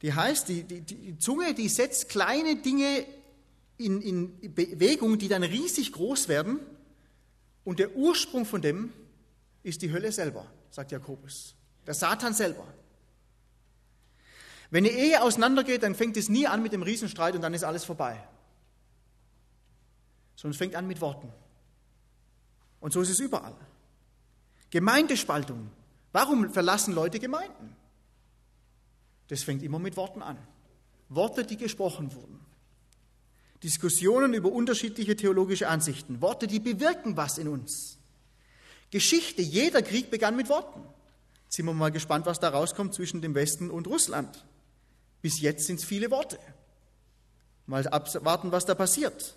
[0.02, 3.04] Die heißt, die, die, die Zunge, die setzt kleine Dinge
[3.76, 6.60] in, in Bewegung, die dann riesig groß werden.
[7.64, 8.92] Und der Ursprung von dem
[9.62, 11.54] ist die Hölle selber, sagt Jakobus.
[11.86, 12.66] Der Satan selber.
[14.70, 17.64] Wenn eine Ehe auseinandergeht, dann fängt es nie an mit dem Riesenstreit und dann ist
[17.64, 18.22] alles vorbei.
[20.36, 21.32] Sondern es fängt an mit Worten.
[22.80, 23.56] Und so ist es überall.
[24.70, 25.70] Gemeindespaltung.
[26.12, 27.76] Warum verlassen Leute Gemeinden?
[29.28, 30.38] Das fängt immer mit Worten an.
[31.08, 32.40] Worte, die gesprochen wurden.
[33.62, 36.20] Diskussionen über unterschiedliche theologische Ansichten.
[36.22, 37.98] Worte, die bewirken was in uns.
[38.90, 40.80] Geschichte, jeder Krieg begann mit Worten.
[41.44, 44.44] Jetzt sind wir mal gespannt, was da rauskommt zwischen dem Westen und Russland.
[45.22, 46.38] Bis jetzt sind es viele Worte.
[47.66, 49.36] Mal abwarten, was da passiert.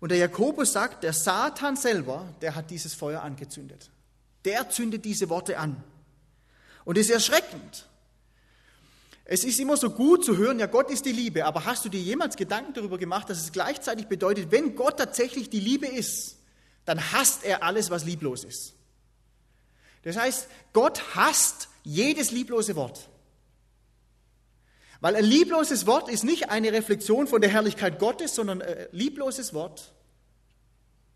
[0.00, 3.90] Und der Jakobus sagt, der Satan selber, der hat dieses Feuer angezündet.
[4.44, 5.82] Der zündet diese Worte an.
[6.84, 7.86] Und es ist erschreckend.
[9.24, 11.88] Es ist immer so gut zu hören, ja, Gott ist die Liebe, aber hast du
[11.88, 16.36] dir jemals Gedanken darüber gemacht, dass es gleichzeitig bedeutet, wenn Gott tatsächlich die Liebe ist,
[16.84, 18.74] dann hasst er alles, was lieblos ist.
[20.04, 23.08] Das heißt, Gott hasst jedes lieblose Wort.
[25.00, 29.52] Weil ein liebloses Wort ist nicht eine Reflexion von der Herrlichkeit Gottes, sondern ein liebloses
[29.52, 29.92] Wort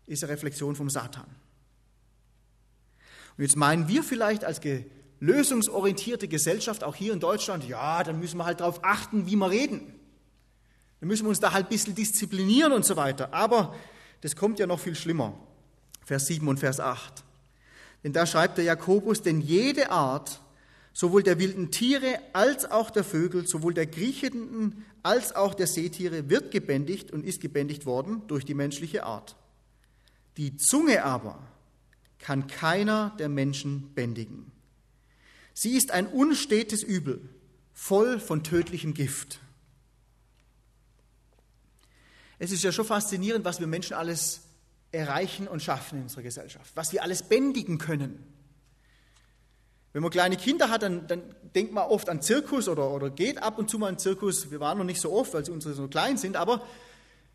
[0.05, 1.27] ist eine Reflexion vom Satan.
[3.37, 4.61] Und jetzt meinen wir vielleicht als
[5.19, 9.49] lösungsorientierte Gesellschaft, auch hier in Deutschland, ja, dann müssen wir halt darauf achten, wie wir
[9.49, 9.99] reden.
[10.99, 13.33] Dann müssen wir uns da halt ein bisschen disziplinieren und so weiter.
[13.33, 13.75] Aber
[14.21, 15.33] das kommt ja noch viel schlimmer.
[16.05, 17.23] Vers 7 und Vers 8.
[18.03, 20.41] Denn da schreibt der Jakobus, denn jede Art,
[20.93, 26.29] sowohl der wilden Tiere als auch der Vögel, sowohl der kriechenden als auch der Seetiere
[26.29, 29.35] wird gebändigt und ist gebändigt worden durch die menschliche Art.
[30.37, 31.47] Die Zunge aber
[32.19, 34.51] kann keiner der Menschen bändigen.
[35.53, 37.27] Sie ist ein unstetes Übel,
[37.73, 39.39] voll von tödlichem Gift.
[42.37, 44.41] Es ist ja schon faszinierend, was wir Menschen alles
[44.91, 48.30] erreichen und schaffen in unserer Gesellschaft, was wir alles bändigen können.
[49.93, 51.21] Wenn man kleine Kinder hat, dann, dann
[51.53, 54.49] denkt man oft an Zirkus oder, oder geht ab und zu mal in Zirkus.
[54.51, 56.65] Wir waren noch nicht so oft, weil unsere so klein sind, aber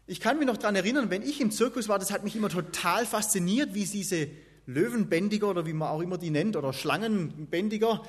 [0.06, 2.48] ich kann mich noch daran erinnern, wenn ich im Zirkus war, das hat mich immer
[2.48, 4.28] total fasziniert, wie diese
[4.66, 8.02] Löwenbändiger oder wie man auch immer die nennt oder Schlangenbändiger,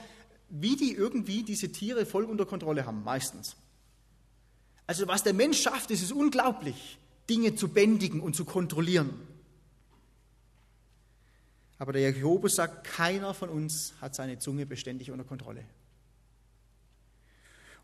[0.49, 3.57] wie die irgendwie diese Tiere voll unter Kontrolle haben, meistens.
[4.85, 6.97] Also was der Mensch schafft, ist unglaublich.
[7.29, 9.09] Dinge zu bändigen und zu kontrollieren.
[11.79, 15.63] Aber der Jakobus sagt, keiner von uns hat seine Zunge beständig unter Kontrolle.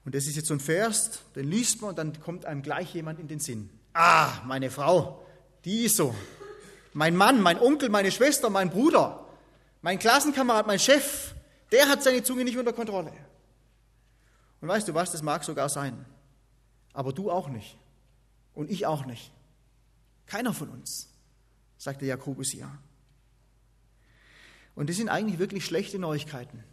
[0.06, 2.94] Und das ist jetzt so ein Vers, den liest man und dann kommt einem gleich
[2.94, 3.70] jemand in den Sinn.
[3.94, 5.26] Ah, meine Frau,
[5.64, 6.14] die ist so.
[6.94, 9.28] Mein Mann, mein Onkel, meine Schwester, mein Bruder,
[9.82, 11.34] mein Klassenkamerad, mein Chef,
[11.72, 13.14] der hat seine Zunge nicht unter Kontrolle.
[14.62, 16.06] Und weißt du was, das mag sogar sein.
[16.94, 17.78] Aber du auch nicht.
[18.54, 19.32] Und ich auch nicht.
[20.26, 21.10] Keiner von uns,
[21.78, 22.70] sagt der Jakobus hier.
[24.76, 26.64] Und das sind eigentlich wirklich schlechte Neuigkeiten.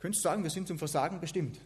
[0.00, 1.58] Könntest du sagen, wir sind zum Versagen bestimmt.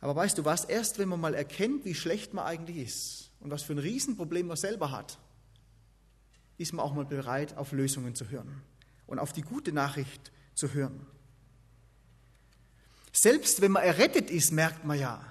[0.00, 3.50] Aber weißt du was, erst wenn man mal erkennt, wie schlecht man eigentlich ist und
[3.50, 5.18] was für ein Riesenproblem man selber hat,
[6.58, 8.62] ist man auch mal bereit, auf Lösungen zu hören
[9.08, 11.06] und auf die gute Nachricht zu hören.
[13.12, 15.24] Selbst wenn man errettet ist, merkt man ja,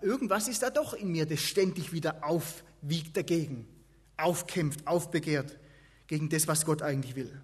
[0.00, 3.68] irgendwas ist da doch in mir, das ständig wieder aufwiegt dagegen,
[4.16, 5.59] aufkämpft, aufbegehrt
[6.10, 7.40] gegen das, was Gott eigentlich will.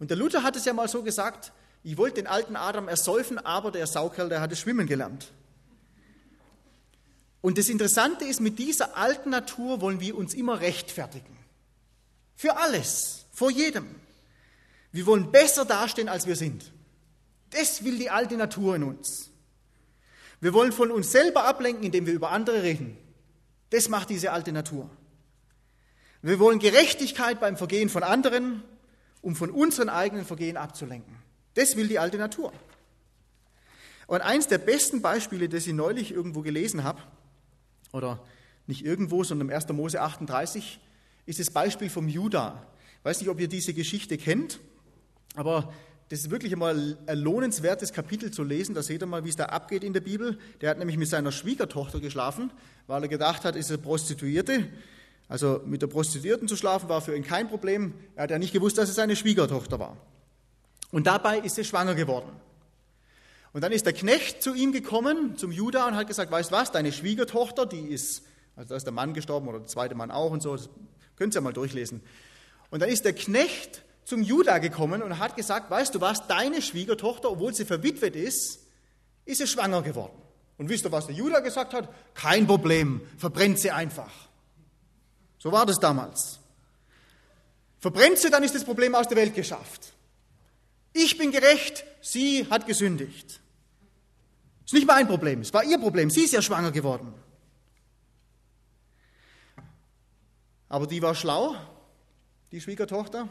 [0.00, 1.52] Und der Luther hat es ja mal so gesagt,
[1.84, 5.30] ich wollte den alten Adam ersäufen, aber der Saukerl, der hatte schwimmen gelernt.
[7.40, 11.38] Und das Interessante ist, mit dieser alten Natur wollen wir uns immer rechtfertigen.
[12.34, 13.94] Für alles, vor jedem.
[14.90, 16.72] Wir wollen besser dastehen, als wir sind.
[17.50, 19.30] Das will die alte Natur in uns.
[20.40, 22.96] Wir wollen von uns selber ablenken, indem wir über andere reden.
[23.70, 24.90] Das macht diese alte Natur.
[26.24, 28.62] Wir wollen Gerechtigkeit beim Vergehen von anderen,
[29.20, 31.14] um von unseren eigenen Vergehen abzulenken.
[31.52, 32.50] Das will die alte Natur.
[34.06, 37.02] Und eins der besten Beispiele, das ich neulich irgendwo gelesen habe,
[37.92, 38.24] oder
[38.66, 39.68] nicht irgendwo, sondern im 1.
[39.68, 40.80] Mose 38,
[41.26, 42.66] ist das Beispiel vom Judah.
[43.00, 44.60] Ich weiß nicht, ob ihr diese Geschichte kennt,
[45.34, 45.74] aber
[46.08, 48.74] das ist wirklich einmal ein lohnenswertes Kapitel zu lesen.
[48.74, 50.38] Da seht ihr mal, wie es da abgeht in der Bibel.
[50.62, 52.50] Der hat nämlich mit seiner Schwiegertochter geschlafen,
[52.86, 54.70] weil er gedacht hat, ist eine Prostituierte.
[55.28, 57.94] Also mit der Prostituierten zu schlafen war für ihn kein Problem.
[58.14, 59.96] Er hat ja nicht gewusst, dass es seine Schwiegertochter war.
[60.90, 62.30] Und dabei ist er schwanger geworden.
[63.52, 66.72] Und dann ist der Knecht zu ihm gekommen, zum Judah, und hat gesagt, weißt was,
[66.72, 68.22] deine Schwiegertochter, die ist,
[68.56, 70.68] also da ist der Mann gestorben oder der zweite Mann auch und so, das
[71.16, 72.02] könnt ihr ja mal durchlesen.
[72.70, 76.60] Und dann ist der Knecht zum Judah gekommen und hat gesagt, weißt du was, deine
[76.62, 78.60] Schwiegertochter, obwohl sie verwitwet ist,
[79.24, 80.20] ist sie schwanger geworden.
[80.58, 81.88] Und wisst ihr, was der Judah gesagt hat?
[82.14, 84.10] Kein Problem, verbrennt sie einfach.
[85.44, 86.40] So war das damals.
[87.78, 89.92] Verbrennt sie, dann ist das Problem aus der Welt geschafft.
[90.94, 93.42] Ich bin gerecht, sie hat gesündigt.
[94.64, 96.08] Ist nicht mein Problem, es war ihr Problem.
[96.08, 97.12] Sie ist ja schwanger geworden.
[100.70, 101.56] Aber die war schlau,
[102.50, 103.28] die Schwiegertochter.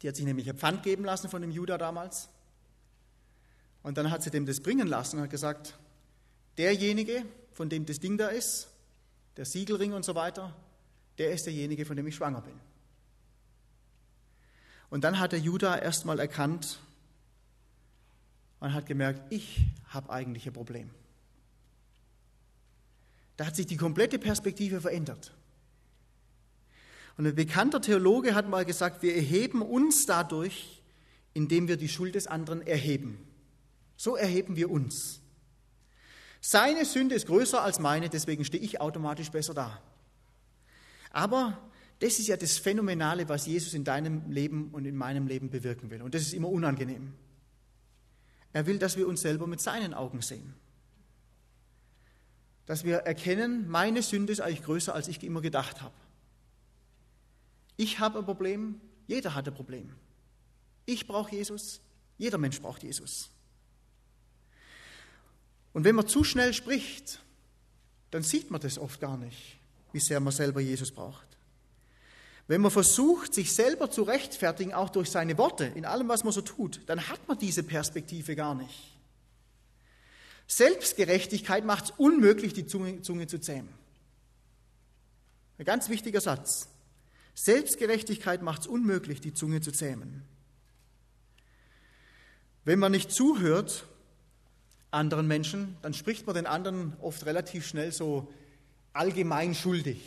[0.00, 2.30] Die hat sich nämlich ein Pfand geben lassen von dem Judah damals.
[3.82, 5.78] Und dann hat sie dem das bringen lassen und hat gesagt,
[6.56, 8.68] derjenige, von dem das Ding da ist,
[9.36, 10.56] der Siegelring und so weiter,
[11.20, 12.58] der ist derjenige, von dem ich schwanger bin.
[14.88, 16.80] Und dann hat der Judah erstmal erkannt
[18.58, 20.90] und hat gemerkt, ich habe eigentlich ein Problem.
[23.36, 25.34] Da hat sich die komplette Perspektive verändert.
[27.18, 30.82] Und ein bekannter Theologe hat mal gesagt, wir erheben uns dadurch,
[31.34, 33.28] indem wir die Schuld des anderen erheben.
[33.98, 35.20] So erheben wir uns.
[36.40, 39.82] Seine Sünde ist größer als meine, deswegen stehe ich automatisch besser da.
[41.10, 41.70] Aber
[42.00, 45.90] das ist ja das Phänomenale, was Jesus in deinem Leben und in meinem Leben bewirken
[45.90, 46.02] will.
[46.02, 47.12] Und das ist immer unangenehm.
[48.52, 50.54] Er will, dass wir uns selber mit seinen Augen sehen.
[52.64, 55.94] Dass wir erkennen, meine Sünde ist eigentlich größer, als ich immer gedacht habe.
[57.76, 59.94] Ich habe ein Problem, jeder hat ein Problem.
[60.86, 61.80] Ich brauche Jesus,
[62.16, 63.30] jeder Mensch braucht Jesus.
[65.72, 67.20] Und wenn man zu schnell spricht,
[68.10, 69.59] dann sieht man das oft gar nicht
[69.92, 71.26] wie sehr man selber Jesus braucht.
[72.46, 76.32] Wenn man versucht, sich selber zu rechtfertigen, auch durch seine Worte, in allem, was man
[76.32, 78.98] so tut, dann hat man diese Perspektive gar nicht.
[80.48, 83.68] Selbstgerechtigkeit macht es unmöglich, die Zunge, Zunge zu zähmen.
[85.58, 86.68] Ein ganz wichtiger Satz.
[87.34, 90.24] Selbstgerechtigkeit macht es unmöglich, die Zunge zu zähmen.
[92.64, 93.86] Wenn man nicht zuhört
[94.90, 98.32] anderen Menschen, dann spricht man den anderen oft relativ schnell so
[98.92, 100.00] allgemein schuldig.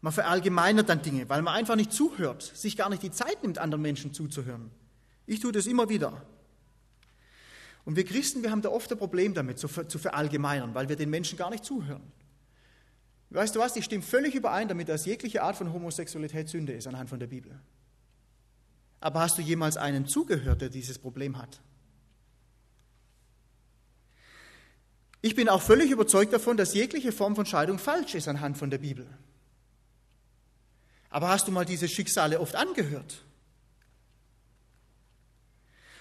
[0.00, 3.58] Man verallgemeinert dann Dinge, weil man einfach nicht zuhört, sich gar nicht die Zeit nimmt,
[3.58, 4.70] anderen Menschen zuzuhören.
[5.26, 6.22] Ich tue das immer wieder.
[7.84, 11.10] Und wir Christen, wir haben da oft ein Problem damit, zu, verallgemeinern, weil wir den
[11.10, 12.02] Menschen gar nicht zuhören.
[13.30, 16.86] Weißt du was, ich stimme völlig überein damit, dass jegliche Art von Homosexualität Sünde ist
[16.86, 17.58] anhand von der Bibel.
[19.00, 21.60] Aber hast du jemals einen zugehört, der dieses Problem hat?
[25.26, 28.70] Ich bin auch völlig überzeugt davon, dass jegliche Form von Scheidung falsch ist anhand von
[28.70, 29.08] der Bibel.
[31.10, 33.24] Aber hast du mal diese Schicksale oft angehört?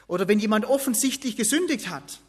[0.06, 2.20] Oder wenn jemand offensichtlich gesündigt hat,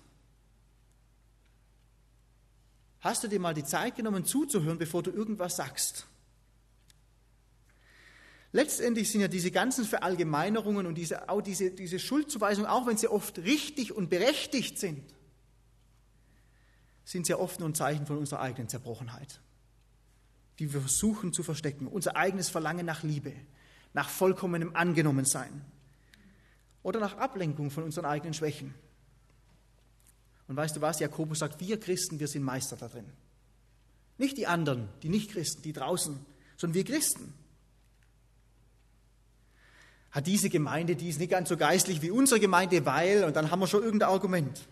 [3.01, 6.07] hast du dir mal die Zeit genommen zuzuhören, bevor du irgendwas sagst?
[8.53, 13.09] Letztendlich sind ja diese ganzen Verallgemeinerungen und diese, auch diese, diese Schuldzuweisungen, auch wenn sie
[13.09, 15.05] oft richtig und berechtigt sind,
[17.07, 19.40] sind ja oft nur ein Zeichen von unserer eigenen Zerbrochenheit,
[20.59, 21.86] die wir versuchen zu verstecken.
[21.86, 23.32] Unser eigenes Verlangen nach Liebe,
[23.94, 25.64] nach vollkommenem Angenommensein
[26.82, 28.74] oder nach Ablenkung von unseren eigenen Schwächen.
[30.48, 30.98] Und weißt du was?
[30.98, 33.07] Jakobus sagt, wir Christen, wir sind Meister da drin.
[34.18, 36.18] Nicht die anderen, die Nicht-Christen, die draußen,
[36.57, 37.32] sondern wir Christen
[40.11, 43.50] hat diese Gemeinde, die ist nicht ganz so geistlich wie unsere Gemeinde, weil, und dann
[43.50, 44.66] haben wir schon irgendein Argument.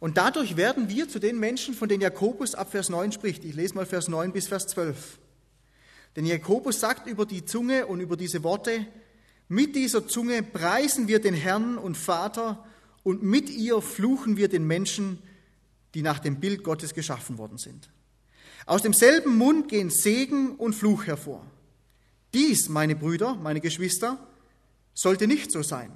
[0.00, 3.44] Und dadurch werden wir zu den Menschen, von denen Jakobus ab Vers 9 spricht.
[3.44, 5.18] Ich lese mal Vers 9 bis Vers 12.
[6.16, 8.86] Denn Jakobus sagt über die Zunge und über diese Worte,
[9.48, 12.64] mit dieser Zunge preisen wir den Herrn und Vater
[13.02, 15.18] und mit ihr fluchen wir den Menschen,
[15.94, 17.90] die nach dem Bild Gottes geschaffen worden sind.
[18.66, 21.44] Aus demselben Mund gehen Segen und Fluch hervor.
[22.32, 24.18] Dies, meine Brüder, meine Geschwister,
[24.94, 25.90] sollte nicht so sein.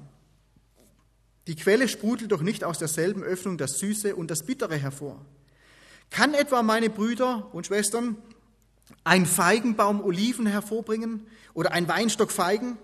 [1.46, 5.24] Die Quelle sprudelt doch nicht aus derselben Öffnung das Süße und das Bittere hervor.
[6.10, 8.16] Kann etwa meine Brüder und Schwestern
[9.02, 12.78] ein Feigenbaum Oliven hervorbringen oder ein Weinstock Feigen?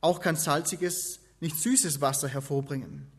[0.00, 3.10] Auch kann salziges, nicht süßes Wasser hervorbringen.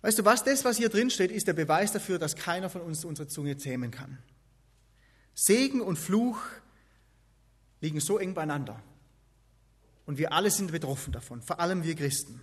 [0.00, 0.44] Weißt du was?
[0.44, 3.56] Das, was hier drin steht, ist der Beweis dafür, dass keiner von uns unsere Zunge
[3.56, 4.18] zähmen kann.
[5.34, 6.38] Segen und Fluch
[7.80, 8.82] liegen so eng beieinander.
[10.06, 12.40] Und wir alle sind betroffen davon, vor allem wir Christen.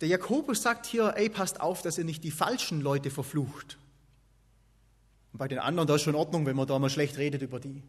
[0.00, 3.78] Der Jakobus sagt hier, ey, passt auf, dass ihr nicht die falschen Leute verflucht.
[5.32, 7.60] Und bei den anderen, da ist schon Ordnung, wenn man da mal schlecht redet über
[7.60, 7.82] die.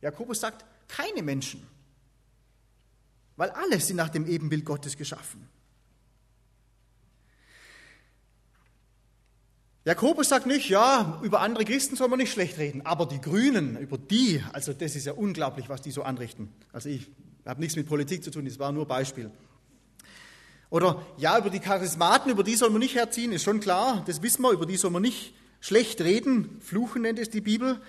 [0.00, 1.66] Jakobus sagt, keine Menschen.
[3.36, 5.48] Weil alle sind nach dem Ebenbild Gottes geschaffen.
[9.84, 13.76] Jakobus sagt nicht, ja, über andere Christen soll man nicht schlecht reden, aber die Grünen,
[13.78, 16.52] über die, also das ist ja unglaublich, was die so anrichten.
[16.72, 17.08] Also ich
[17.46, 19.30] habe nichts mit Politik zu tun, das war nur Beispiel.
[20.70, 24.22] Oder ja, über die Charismaten, über die soll man nicht herziehen, ist schon klar, das
[24.22, 27.80] wissen wir, über die soll man nicht schlecht reden, fluchen nennt es die Bibel.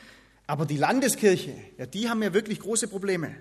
[0.45, 3.35] Aber die Landeskirche, ja, die haben ja wirklich große Probleme.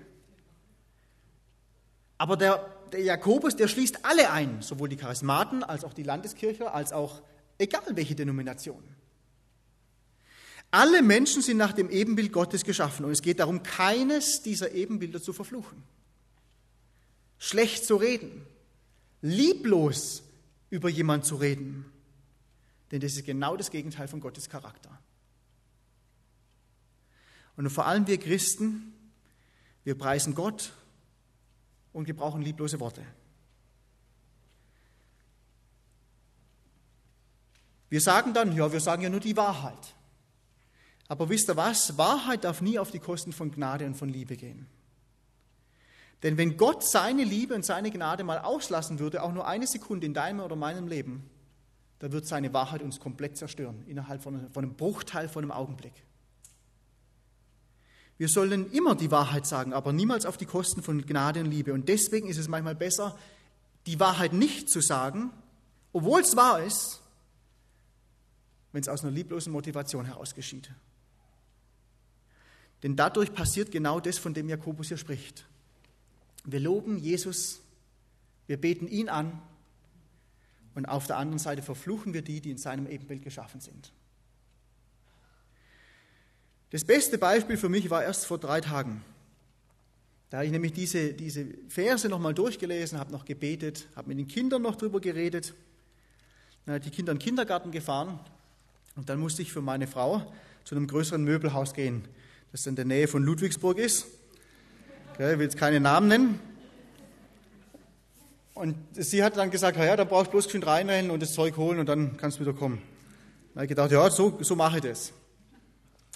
[2.19, 6.73] Aber der, der Jakobus, der schließt alle ein, sowohl die Charismaten als auch die Landeskirche,
[6.73, 7.23] als auch
[7.59, 8.83] egal welche Denomination.
[10.71, 15.23] Alle Menschen sind nach dem Ebenbild Gottes geschaffen und es geht darum, keines dieser Ebenbilder
[15.23, 15.85] zu verfluchen,
[17.39, 18.47] schlecht zu reden,
[19.21, 20.23] lieblos
[20.71, 21.85] über jemanden zu reden,
[22.91, 24.99] denn das ist genau das Gegenteil von Gottes Charakter.
[27.57, 28.93] Und vor allem wir Christen,
[29.85, 30.73] wir preisen Gott
[31.93, 33.05] und wir brauchen lieblose Worte.
[37.89, 39.95] Wir sagen dann, ja, wir sagen ja nur die Wahrheit.
[41.09, 41.97] Aber wisst ihr was?
[41.97, 44.67] Wahrheit darf nie auf die Kosten von Gnade und von Liebe gehen.
[46.23, 50.07] Denn wenn Gott seine Liebe und seine Gnade mal auslassen würde, auch nur eine Sekunde
[50.07, 51.29] in deinem oder meinem Leben,
[51.99, 55.95] dann wird seine Wahrheit uns komplett zerstören, innerhalb von, einem Bruchteil von einem Augenblick.
[58.19, 61.75] Wir sollen immer die Wahrheit sagen, aber niemals auf die Kosten von Gnade und Liebe.
[61.75, 63.17] Und deswegen ist es manchmal besser,
[63.87, 65.31] die Wahrheit nicht zu sagen,
[65.93, 67.03] obwohl es wahr ist,
[68.73, 70.71] wenn es aus einer lieblosen Motivation heraus geschieht.
[72.83, 75.47] Denn dadurch passiert genau das, von dem Jakobus hier spricht.
[76.47, 77.61] Wir loben Jesus,
[78.47, 79.43] wir beten ihn an
[80.75, 83.93] und auf der anderen Seite verfluchen wir die, die in seinem Ebenbild geschaffen sind.
[86.71, 89.03] Das beste Beispiel für mich war erst vor drei Tagen.
[90.31, 94.29] Da habe ich nämlich diese, diese Verse nochmal durchgelesen, habe noch gebetet, habe mit den
[94.29, 95.55] Kindern noch drüber geredet.
[96.65, 98.19] Dann die Kinder in den Kindergarten gefahren
[98.97, 100.33] und dann musste ich für meine Frau
[100.65, 102.07] zu einem größeren Möbelhaus gehen,
[102.53, 104.07] das in der Nähe von Ludwigsburg ist.
[105.19, 106.41] Ich will jetzt keine Namen nennen.
[108.53, 111.57] Und sie hat dann gesagt, ja, da brauchst du bloß schön reinrennen und das Zeug
[111.57, 112.83] holen und dann kannst du wieder kommen.
[113.55, 115.15] Da habe ich gedacht, ja, so, so mache ich das.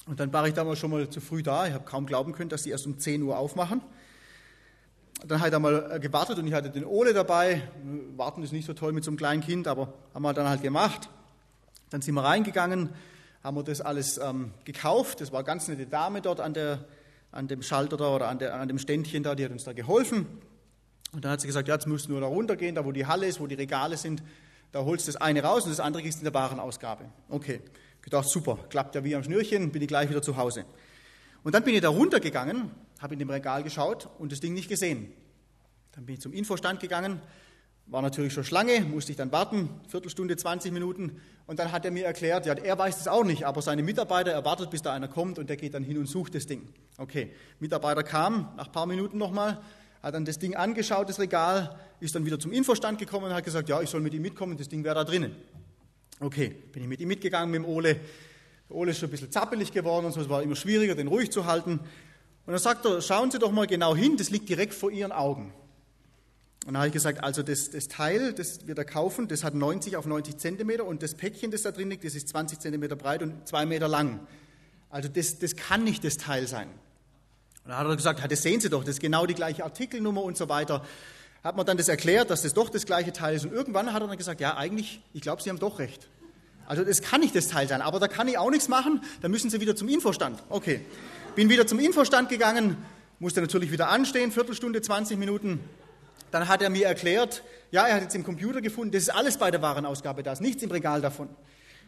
[0.07, 1.67] Und dann war ich damals schon mal zu früh da.
[1.67, 3.81] Ich habe kaum glauben können, dass sie erst um 10 Uhr aufmachen.
[5.27, 7.63] Dann hat er mal gewartet und ich hatte den Ole dabei.
[8.17, 10.61] Warten ist nicht so toll mit so einem kleinen Kind, aber haben wir dann halt
[10.61, 11.09] gemacht.
[11.89, 12.91] Dann sind wir reingegangen,
[13.43, 15.23] haben wir das alles ähm, gekauft.
[15.23, 16.85] Das war eine ganz nette Dame dort an, der,
[17.33, 19.73] an dem Schalter da oder an, der, an dem Ständchen da, die hat uns da
[19.73, 20.27] geholfen.
[21.13, 23.27] Und dann hat sie gesagt, ja, jetzt müssen wir da runtergehen, da wo die Halle
[23.27, 24.23] ist, wo die Regale sind.
[24.73, 27.05] da holst du das eine raus und das andere gehst in der Warenausgabe.
[27.29, 27.61] Okay,
[28.03, 30.65] gedacht, super, klappt ja wie am Schnürchen, bin ich gleich wieder zu Hause.
[31.43, 32.71] Und dann bin ich da runtergegangen,
[33.01, 35.13] habe in dem Regal geschaut und das Ding nicht gesehen.
[35.93, 37.21] Dann bin ich zum Infostand gegangen,
[37.87, 41.21] war natürlich schon Schlange, musste ich dann warten, Viertelstunde, 20 Minuten.
[41.47, 44.31] Und dann hat er mir erklärt, ja, er weiß das auch nicht, aber seine Mitarbeiter
[44.31, 46.69] erwartet, bis da einer kommt und der geht dann hin und sucht das Ding.
[46.99, 49.61] Okay, Mitarbeiter kam nach ein paar Minuten nochmal,
[50.03, 53.45] hat dann das Ding angeschaut, das Regal, ist dann wieder zum Infostand gekommen und hat
[53.45, 55.35] gesagt, ja, ich soll mit ihm mitkommen, das Ding wäre da drinnen.
[56.21, 57.97] Okay, bin ich mit ihm mitgegangen, mit dem Ole.
[58.69, 61.09] Der Ole ist schon ein bisschen zappelig geworden und so, es war immer schwieriger, den
[61.09, 61.81] ruhig zu halten.
[62.47, 65.13] Und dann sagt er, schauen Sie doch mal genau hin, das liegt direkt vor Ihren
[65.13, 65.53] Augen.
[66.71, 69.57] Und dann habe ich gesagt, also das, das, Teil, das wir da kaufen, das hat
[69.57, 72.95] 90 auf 90 Zentimeter und das Päckchen, das da drin liegt, das ist 20 Zentimeter
[72.95, 74.21] breit und 2 Meter lang.
[74.89, 76.69] Also das, das kann nicht das Teil sein.
[77.65, 80.23] Und dann hat er gesagt, das sehen Sie doch, das ist genau die gleiche Artikelnummer
[80.23, 80.85] und so weiter.
[81.43, 83.45] Hat man dann das erklärt, dass das doch das gleiche Teil ist.
[83.45, 86.07] Und irgendwann hat er dann gesagt, ja, eigentlich, ich glaube, Sie haben doch recht.
[86.67, 89.29] Also das kann nicht das Teil sein, aber da kann ich auch nichts machen, da
[89.29, 90.41] müssen Sie wieder zum Infostand.
[90.49, 90.83] Okay,
[91.35, 92.77] bin wieder zum Infostand gegangen,
[93.19, 95.59] musste natürlich wieder anstehen, Viertelstunde, 20 Minuten.
[96.31, 99.37] Dann hat er mir erklärt, ja, er hat jetzt im Computer gefunden, das ist alles
[99.37, 101.29] bei der Warenausgabe, da ist nichts im Regal davon.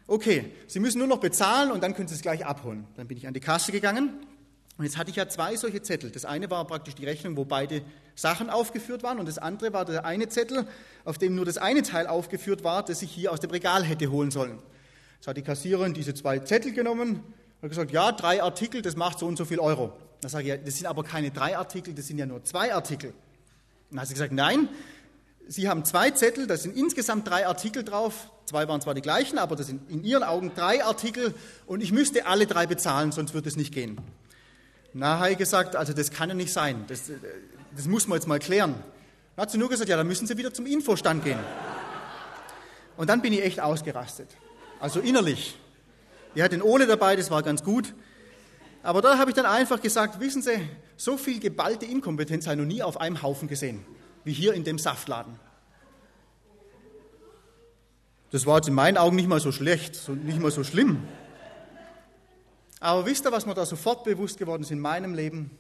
[0.07, 2.87] Okay, Sie müssen nur noch bezahlen und dann können Sie es gleich abholen.
[2.97, 4.27] Dann bin ich an die Kasse gegangen
[4.79, 6.11] und jetzt hatte ich ja zwei solche Zettel.
[6.11, 7.83] Das eine war praktisch die Rechnung, wo beide
[8.17, 10.67] Sachen aufgeführt waren und das andere war der eine Zettel,
[11.05, 14.11] auf dem nur das eine Teil aufgeführt war, das ich hier aus dem Regal hätte
[14.11, 14.59] holen sollen.
[15.17, 17.23] Jetzt hat die Kassiererin diese zwei Zettel genommen
[17.61, 19.93] und gesagt, ja, drei Artikel, das macht so und so viel Euro.
[20.21, 23.15] Da sage ich, das sind aber keine drei Artikel, das sind ja nur zwei Artikel.
[23.93, 24.69] Dann hat sie gesagt, nein,
[25.49, 28.31] Sie haben zwei Zettel, da sind insgesamt drei Artikel drauf.
[28.47, 31.35] Zwei waren zwar die gleichen, aber das sind in Ihren Augen drei Artikel
[31.67, 34.01] und ich müsste alle drei bezahlen, sonst würde es nicht gehen.
[34.95, 37.11] Na, habe ich gesagt, also das kann ja nicht sein, das,
[37.77, 38.75] das muss man jetzt mal klären.
[39.37, 41.39] Dann hat sie nur gesagt, ja, dann müssen Sie wieder zum Infostand gehen.
[42.97, 44.29] Und dann bin ich echt ausgerastet,
[44.81, 45.59] also innerlich.
[46.35, 47.95] Ich hatte den Ole dabei, das war ganz gut.
[48.83, 50.69] Aber da habe ich dann einfach gesagt, wissen Sie,
[51.03, 53.85] so viel geballte Inkompetenz habe ich noch nie auf einem Haufen gesehen,
[54.23, 55.35] wie hier in dem Saftladen.
[58.31, 61.03] Das war jetzt in meinen Augen nicht mal so schlecht, nicht mal so schlimm.
[62.79, 65.51] Aber wisst ihr, was mir da sofort bewusst geworden ist in meinem Leben?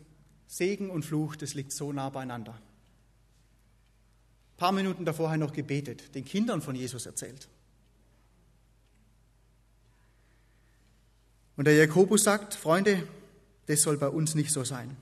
[0.46, 2.52] Segen und Fluch, das liegt so nah beieinander.
[2.52, 7.48] Ein paar Minuten davor habe ich noch gebetet, den Kindern von Jesus erzählt.
[11.56, 13.08] Und der Jakobus sagt, Freunde,
[13.66, 14.96] das soll bei uns nicht so sein.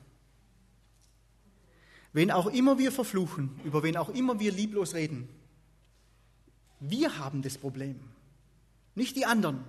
[2.13, 5.29] Wen auch immer wir verfluchen, über wen auch immer wir lieblos reden,
[6.81, 8.01] wir haben das Problem,
[8.95, 9.63] nicht die anderen.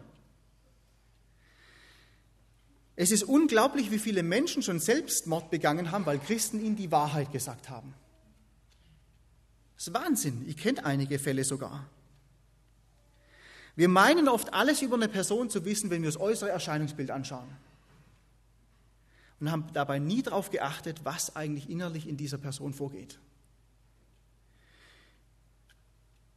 [2.95, 7.31] Es ist unglaublich, wie viele Menschen schon Selbstmord begangen haben, weil Christen ihnen die Wahrheit
[7.31, 7.93] gesagt haben.
[9.75, 10.43] Das ist Wahnsinn.
[10.47, 11.89] Ich kenne einige Fälle sogar.
[13.75, 17.49] Wir meinen oft alles über eine Person zu wissen, wenn wir das äußere Erscheinungsbild anschauen.
[19.41, 23.19] Und haben dabei nie darauf geachtet, was eigentlich innerlich in dieser Person vorgeht.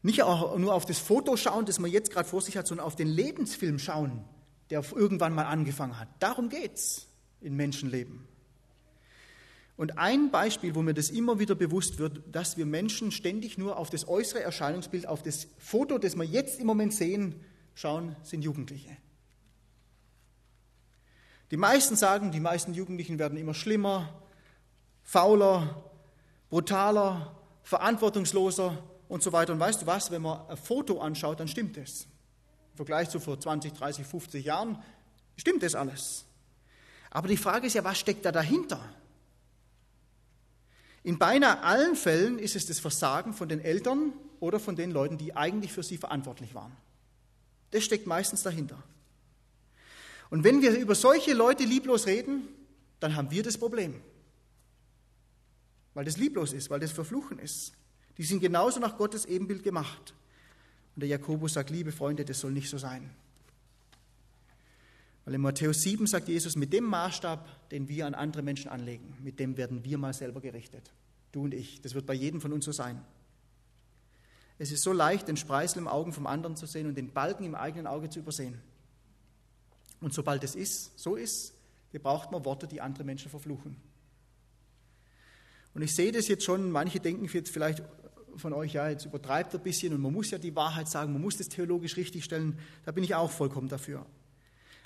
[0.02, 2.86] Nicht auch nur auf das Foto schauen, das man jetzt gerade vor sich hat, sondern
[2.86, 4.24] auf den Lebensfilm schauen,
[4.70, 6.09] der irgendwann mal angefangen hat.
[6.18, 7.07] Darum geht es
[7.40, 8.26] in Menschenleben.
[9.76, 13.76] Und ein Beispiel, wo mir das immer wieder bewusst wird, dass wir Menschen ständig nur
[13.76, 17.34] auf das äußere Erscheinungsbild, auf das Foto, das wir jetzt im Moment sehen,
[17.74, 18.96] schauen, sind Jugendliche.
[21.55, 24.12] Die meisten sagen, die meisten Jugendlichen werden immer schlimmer,
[25.05, 25.84] fauler,
[26.50, 28.76] brutaler, verantwortungsloser
[29.07, 29.52] und so weiter.
[29.52, 32.09] Und weißt du was, wenn man ein Foto anschaut, dann stimmt es.
[32.72, 34.82] Im Vergleich zu vor 20, 30, 50 Jahren
[35.36, 36.24] stimmt das alles.
[37.12, 38.80] Aber die Frage ist ja, was steckt da dahinter?
[41.05, 45.18] In beinahe allen Fällen ist es das Versagen von den Eltern oder von den Leuten,
[45.18, 46.76] die eigentlich für sie verantwortlich waren.
[47.70, 48.82] Das steckt meistens dahinter.
[50.35, 52.49] Und wenn wir über solche Leute lieblos reden,
[52.99, 54.01] dann haben wir das Problem.
[55.95, 57.72] Weil das lieblos ist, weil das verfluchen ist.
[58.18, 60.12] Die sind genauso nach Gottes Ebenbild gemacht.
[60.97, 63.11] Und der Jakobus sagt, liebe Freunde, das soll nicht so sein.
[65.24, 69.16] Weil in Matthäus 7 sagt Jesus, mit dem Maßstab, den wir an andere Menschen anlegen,
[69.22, 70.91] mit dem werden wir mal selber gerichtet.
[71.30, 71.80] Du und ich.
[71.80, 73.01] Das wird bei jedem von uns so sein.
[74.59, 77.45] Es ist so leicht, den Spreißel im Augen vom anderen zu sehen und den Balken
[77.45, 78.61] im eigenen Auge zu übersehen.
[80.05, 81.55] Und sobald es ist, so ist,
[81.90, 83.74] gebraucht man Worte, die andere Menschen verfluchen.
[85.72, 87.82] Und ich sehe das jetzt schon, manche denken jetzt vielleicht
[88.36, 91.14] von euch, ja, jetzt übertreibt er ein bisschen und man muss ja die Wahrheit sagen,
[91.14, 92.59] man muss das theologisch richtigstellen.
[92.84, 94.05] Da bin ich auch vollkommen dafür.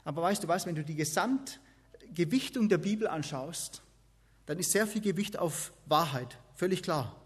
[0.05, 3.83] Aber weißt du was, wenn du die Gesamtgewichtung der Bibel anschaust,
[4.47, 7.21] dann ist sehr viel Gewicht auf Wahrheit, völlig klar.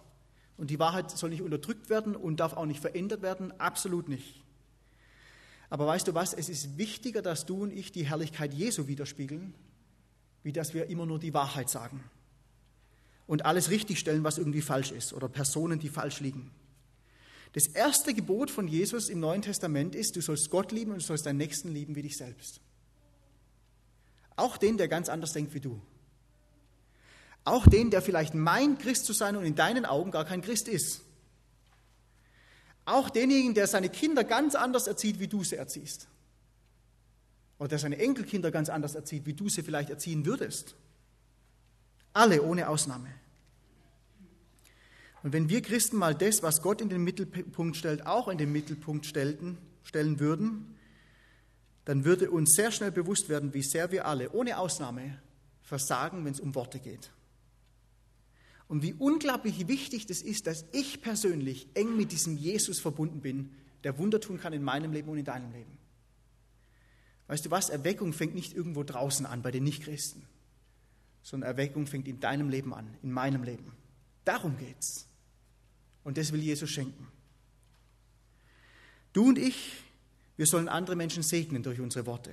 [0.57, 4.42] Und die Wahrheit soll nicht unterdrückt werden und darf auch nicht verändert werden, absolut nicht.
[5.73, 9.55] Aber weißt du was, es ist wichtiger, dass du und ich die Herrlichkeit Jesu widerspiegeln,
[10.43, 12.05] wie dass wir immer nur die Wahrheit sagen
[13.27, 16.51] und alles richtigstellen, was irgendwie falsch ist oder Personen, die falsch liegen.
[17.55, 21.07] Das erste Gebot von Jesus im Neuen Testament ist, du sollst Gott lieben und du
[21.07, 22.61] sollst deinen Nächsten lieben wie dich selbst.
[24.37, 25.81] Auch den, der ganz anders denkt wie du.
[27.45, 30.69] Auch den, der vielleicht meint, Christ zu sein und in deinen Augen gar kein Christ
[30.69, 31.01] ist.
[32.85, 36.09] Auch denjenigen, der seine Kinder ganz anders erzieht, wie du sie erziehst.
[37.59, 40.75] Oder der seine Enkelkinder ganz anders erzieht, wie du sie vielleicht erziehen würdest.
[42.13, 43.09] Alle ohne Ausnahme.
[45.23, 48.51] Und wenn wir Christen mal das, was Gott in den Mittelpunkt stellt, auch in den
[48.51, 50.77] Mittelpunkt stellten, stellen würden,
[51.85, 55.19] dann würde uns sehr schnell bewusst werden, wie sehr wir alle, ohne Ausnahme,
[55.63, 57.11] versagen, wenn es um Worte geht.
[58.73, 63.51] Und wie unglaublich wichtig das ist, dass ich persönlich eng mit diesem Jesus verbunden bin,
[63.85, 65.77] der Wunder tun kann in meinem Leben und in deinem Leben.
[67.27, 67.69] Weißt du was?
[67.69, 70.23] Erweckung fängt nicht irgendwo draußen an bei den Nichtchristen,
[71.23, 73.73] sondern Erweckung fängt in deinem Leben an, in meinem Leben.
[74.25, 75.07] Darum geht's.
[76.03, 77.09] Und das will Jesus schenken.
[79.13, 79.83] Du und ich,
[80.39, 82.33] wir sollen andere Menschen segnen durch unsere Worte.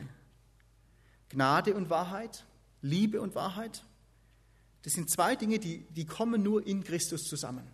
[1.28, 2.46] Gnade und Wahrheit,
[2.82, 3.84] Liebe und Wahrheit,
[4.84, 7.68] das sind zwei Dinge, die, die kommen nur in Christus zusammen.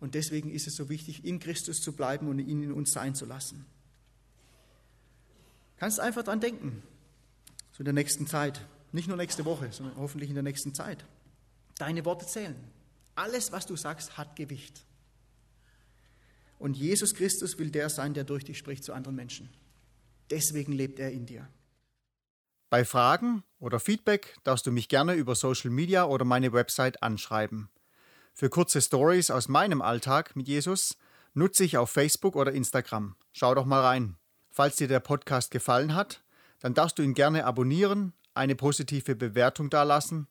[0.00, 3.14] Und deswegen ist es so wichtig, in Christus zu bleiben und ihn in uns sein
[3.14, 3.64] zu lassen.
[5.76, 6.82] Kannst einfach dran denken,
[7.72, 11.04] so in der nächsten Zeit, nicht nur nächste Woche, sondern hoffentlich in der nächsten Zeit.
[11.76, 12.56] Deine Worte zählen.
[13.14, 14.84] Alles, was du sagst, hat Gewicht.
[16.58, 19.50] Und Jesus Christus will der sein, der durch dich spricht zu anderen Menschen.
[20.30, 21.48] Deswegen lebt er in dir.
[22.72, 27.68] Bei Fragen oder Feedback darfst du mich gerne über Social Media oder meine Website anschreiben.
[28.32, 30.96] Für kurze Stories aus meinem Alltag mit Jesus
[31.34, 33.14] nutze ich auf Facebook oder Instagram.
[33.30, 34.16] Schau doch mal rein.
[34.48, 36.22] Falls dir der Podcast gefallen hat,
[36.60, 40.26] dann darfst du ihn gerne abonnieren, eine positive Bewertung dalassen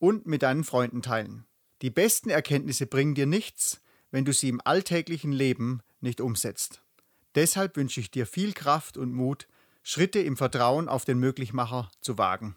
[0.00, 1.46] und mit deinen Freunden teilen.
[1.80, 3.80] Die besten Erkenntnisse bringen dir nichts,
[4.10, 6.82] wenn du sie im alltäglichen Leben nicht umsetzt.
[7.36, 9.46] Deshalb wünsche ich dir viel Kraft und Mut,
[9.86, 12.56] Schritte im Vertrauen auf den Möglichmacher zu wagen.